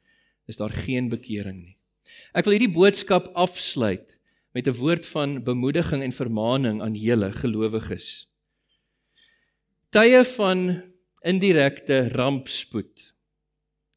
is 0.49 0.57
daar 0.57 0.72
geen 0.72 1.11
bekering 1.12 1.59
nie. 1.61 1.74
Ek 2.32 2.47
wil 2.47 2.57
hierdie 2.57 2.72
boodskap 2.72 3.28
afsluit 3.34 4.16
met 4.55 4.68
'n 4.68 4.78
woord 4.78 5.05
van 5.07 5.42
bemoediging 5.44 6.03
en 6.03 6.14
vermaaning 6.14 6.80
aan 6.80 6.94
julle 6.94 7.32
gelowiges 7.32 8.28
tye 9.97 10.20
van 10.36 10.66
indirekte 11.24 12.07
rampspoed. 12.12 13.12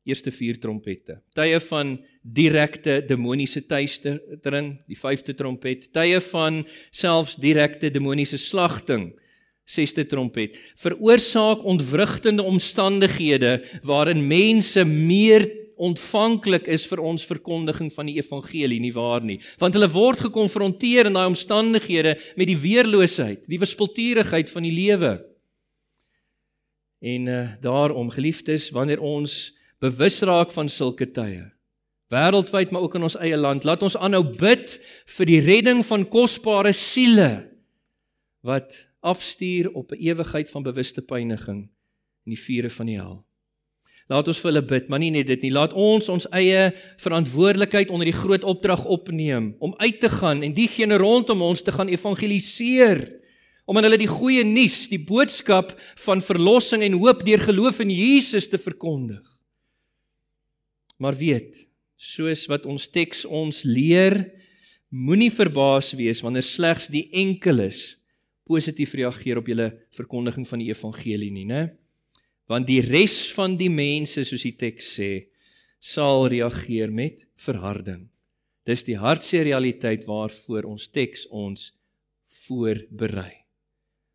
Eerste 0.07 0.31
vier 0.31 0.57
trompette. 0.61 1.19
Tye 1.35 1.59
van 1.67 1.97
direkte 2.23 2.99
demoniese 3.05 3.65
tuistering, 3.67 4.71
die 4.87 4.97
vyfde 4.97 5.35
trompet. 5.37 5.89
Tye 5.93 6.21
van 6.31 6.63
selfs 6.95 7.35
direkte 7.41 7.91
demoniese 7.91 8.39
slagting. 8.39 9.11
Sesde 9.69 10.07
trompet. 10.09 10.55
Veroorsaak 10.79 11.65
ontwrigtende 11.67 12.47
omstandighede 12.47 13.59
waarin 13.85 14.23
mense 14.25 14.85
meer 14.87 15.45
ontvanklik 15.79 16.65
is 16.71 16.87
vir 16.89 17.03
ons 17.05 17.23
verkondiging 17.27 17.91
van 17.93 18.09
die 18.09 18.17
evangelie 18.19 18.81
nie 18.83 18.91
waar 18.91 19.23
nie 19.23 19.37
want 19.61 19.77
hulle 19.77 19.87
word 19.93 20.25
gekonfronteer 20.25 21.07
in 21.07 21.15
daai 21.15 21.29
omstandighede 21.29 22.17
met 22.35 22.49
die 22.49 22.57
weerloosheid 22.59 23.47
die 23.47 23.61
wispelturigheid 23.61 24.51
van 24.51 24.67
die 24.67 24.73
lewe 24.75 25.13
En 26.99 27.27
uh, 27.31 27.47
daarom 27.61 28.09
geliefdes, 28.09 28.69
wanneer 28.75 28.99
ons 28.99 29.55
bewus 29.79 30.19
raak 30.21 30.51
van 30.51 30.69
sulke 30.69 31.07
tye, 31.15 31.45
wêreldwyd 32.11 32.71
maar 32.71 32.81
ook 32.81 32.97
in 32.99 33.07
ons 33.07 33.15
eie 33.21 33.37
land, 33.37 33.63
laat 33.63 33.83
ons 33.85 33.95
aanhou 33.97 34.23
bid 34.35 34.75
vir 35.15 35.29
die 35.29 35.39
redding 35.45 35.85
van 35.85 36.07
kosbare 36.09 36.73
siele 36.75 37.47
wat 38.43 38.75
afstuur 38.99 39.71
op 39.71 39.91
'n 39.91 40.01
ewigheid 40.01 40.49
van 40.49 40.63
bewuste 40.63 41.01
pyniging 41.01 41.69
in 42.25 42.35
die 42.35 42.39
vure 42.39 42.69
van 42.69 42.85
die 42.85 42.97
hel. 42.99 43.25
Laat 44.09 44.27
ons 44.27 44.39
vir 44.41 44.49
hulle 44.51 44.65
bid, 44.65 44.89
maar 44.89 44.99
nie 44.99 45.11
net 45.11 45.27
dit 45.27 45.41
nie. 45.41 45.51
Laat 45.51 45.73
ons 45.73 46.09
ons 46.09 46.25
eie 46.33 46.73
verantwoordelikheid 46.97 47.89
onder 47.89 48.05
die 48.05 48.17
groot 48.17 48.43
opdrag 48.43 48.85
opneem 48.85 49.55
om 49.59 49.75
uit 49.77 49.99
te 49.99 50.09
gaan 50.09 50.41
en 50.41 50.53
diegene 50.53 50.97
rondom 50.97 51.41
ons 51.41 51.61
te 51.61 51.71
gaan 51.71 51.87
evangeliseer. 51.87 53.18
Om 53.69 53.77
aan 53.77 53.85
hulle 53.85 53.99
die 54.01 54.09
goeie 54.09 54.41
nuus, 54.47 54.87
die 54.89 55.01
boodskap 55.01 55.75
van 56.01 56.23
verlossing 56.25 56.81
en 56.85 56.97
hoop 56.97 57.21
deur 57.27 57.43
geloof 57.45 57.83
in 57.83 57.91
Jesus 57.93 58.49
te 58.49 58.57
verkondig. 58.57 59.21
Maar 60.97 61.13
weet, 61.19 61.67
soos 61.95 62.47
wat 62.49 62.65
ons 62.65 62.87
teks 62.89 63.27
ons 63.29 63.61
leer, 63.67 64.17
moenie 64.89 65.29
verbaas 65.29 65.93
wees 65.93 66.23
wanneer 66.25 66.47
slegs 66.47 66.89
die 66.89 67.05
enkeles 67.21 67.99
positief 68.49 68.95
reageer 68.97 69.37
op 69.37 69.49
julle 69.51 69.69
verkondiging 69.93 70.47
van 70.49 70.63
die 70.63 70.71
evangelie 70.73 71.29
nie, 71.29 71.45
né? 71.45 71.67
want 72.49 72.65
die 72.65 72.81
res 72.81 73.27
van 73.37 73.53
die 73.59 73.69
mense 73.69 74.23
soos 74.25 74.41
die 74.47 74.55
teks 74.57 74.87
sê 74.97 75.11
sal 75.79 76.25
reageer 76.33 76.89
met 76.89 77.21
verharding. 77.37 78.07
Dis 78.65 78.81
die 78.87 78.97
hartseer 78.97 79.45
realiteit 79.45 80.07
waarvoor 80.09 80.65
ons 80.65 80.89
teks 80.89 81.27
ons 81.29 81.69
voorberei. 82.47 83.38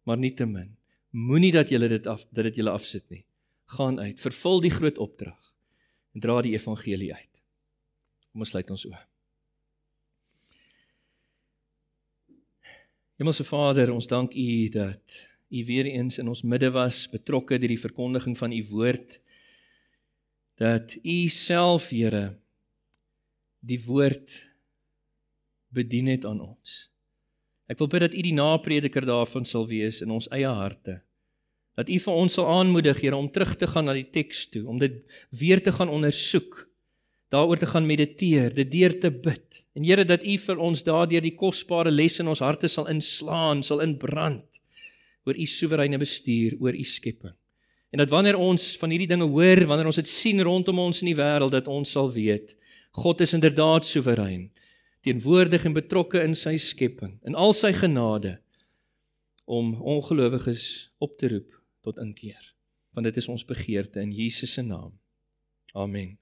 Maar 0.05 0.21
nietemin, 0.21 0.75
moenie 1.11 1.53
dat 1.53 1.71
jy 1.73 1.81
dit 1.89 2.07
af 2.11 2.27
dat 2.31 2.49
dit 2.51 2.61
julle 2.61 2.75
afsit 2.75 3.07
nie. 3.11 3.25
Gaan 3.77 4.01
uit, 4.01 4.21
vervul 4.21 4.61
die 4.61 4.73
groot 4.73 4.99
opdrag 5.01 5.53
en 6.15 6.21
dra 6.21 6.41
die 6.45 6.55
evangelie 6.55 7.15
uit. 7.15 7.43
Kom 8.31 8.45
ons 8.45 8.53
sluit 8.53 8.71
ons 8.71 8.87
oë. 8.91 9.03
Hemelse 13.19 13.47
Vader, 13.47 13.93
ons 13.95 14.11
dank 14.11 14.35
U 14.35 14.69
dat 14.75 15.21
u 15.55 15.65
weer 15.65 15.87
eens 15.87 16.19
in 16.19 16.29
ons 16.29 16.43
midde 16.43 16.71
was, 16.75 17.07
betrokke 17.09 17.59
deur 17.59 17.71
die 17.71 17.81
verkondiging 17.81 18.35
van 18.39 18.53
u 18.53 18.63
woord 18.71 19.21
dat 20.59 20.97
u 21.03 21.29
self, 21.29 21.89
Here, 21.91 22.39
die 23.59 23.81
woord 23.85 24.35
bedien 25.75 26.07
het 26.07 26.25
aan 26.25 26.41
ons. 26.41 26.94
Ek 27.71 27.81
wil 27.81 27.89
bid 27.89 28.05
dat 28.05 28.15
u 28.15 28.23
die 28.25 28.37
naprediker 28.37 29.07
daarvan 29.09 29.47
sal 29.49 29.67
wees 29.71 30.03
in 30.05 30.13
ons 30.13 30.29
eie 30.35 30.49
harte. 30.49 31.01
Dat 31.75 31.89
u 31.91 31.97
vir 31.99 32.15
ons 32.15 32.37
sal 32.37 32.47
aanmoedig, 32.47 33.01
Here, 33.01 33.17
om 33.17 33.31
terug 33.33 33.57
te 33.59 33.67
gaan 33.67 33.89
na 33.89 33.95
die 33.97 34.07
teks 34.13 34.47
toe, 34.53 34.67
om 34.71 34.79
dit 34.79 35.01
weer 35.35 35.63
te 35.63 35.73
gaan 35.75 35.91
ondersoek, 35.91 36.69
daaroor 37.35 37.59
te 37.59 37.67
gaan 37.67 37.87
mediteer, 37.87 38.53
dit 38.55 38.71
deur 38.71 38.95
te 39.01 39.11
bid. 39.11 39.65
En 39.75 39.87
Here, 39.87 40.05
dat 40.05 40.23
u 40.23 40.37
vir 40.39 40.61
ons 40.63 40.85
daardeur 40.87 41.25
die 41.25 41.35
kosbare 41.35 41.91
les 41.91 42.21
in 42.23 42.31
ons 42.31 42.45
harte 42.45 42.71
sal 42.71 42.87
inslaan, 42.93 43.65
sal 43.67 43.83
inbrand 43.83 44.61
oor 45.25 45.39
u 45.41 45.47
soewereine 45.49 45.99
bestuur 45.99 46.59
oor 46.61 46.77
u 46.77 46.85
skepping. 46.85 47.33
En 47.95 48.03
dat 48.03 48.11
wanneer 48.11 48.37
ons 48.37 48.75
van 48.77 48.91
hierdie 48.91 49.09
dinge 49.09 49.27
hoor, 49.31 49.65
wanneer 49.71 49.89
ons 49.89 50.01
dit 50.03 50.09
sien 50.11 50.43
rondom 50.43 50.83
ons 50.83 51.01
in 51.01 51.13
die 51.13 51.17
wêreld, 51.17 51.55
dat 51.55 51.71
ons 51.71 51.91
sal 51.97 52.11
weet 52.13 52.57
God 52.95 53.25
is 53.25 53.33
inderdaad 53.35 53.87
soewerein, 53.87 54.53
teenwoordig 55.05 55.67
en 55.69 55.77
betrokke 55.77 56.23
in 56.25 56.37
sy 56.39 56.57
skepping, 56.61 57.19
in 57.29 57.37
al 57.37 57.53
sy 57.57 57.73
genade 57.77 58.39
om 59.45 59.75
ongelowiges 59.83 60.67
op 61.05 61.19
te 61.21 61.29
roep 61.29 61.61
tot 61.85 62.01
inkeer. 62.01 62.55
Want 62.97 63.11
dit 63.11 63.21
is 63.21 63.29
ons 63.29 63.45
begeerte 63.45 64.01
in 64.01 64.15
Jesus 64.15 64.57
se 64.57 64.65
naam. 64.65 64.95
Amen. 65.75 66.15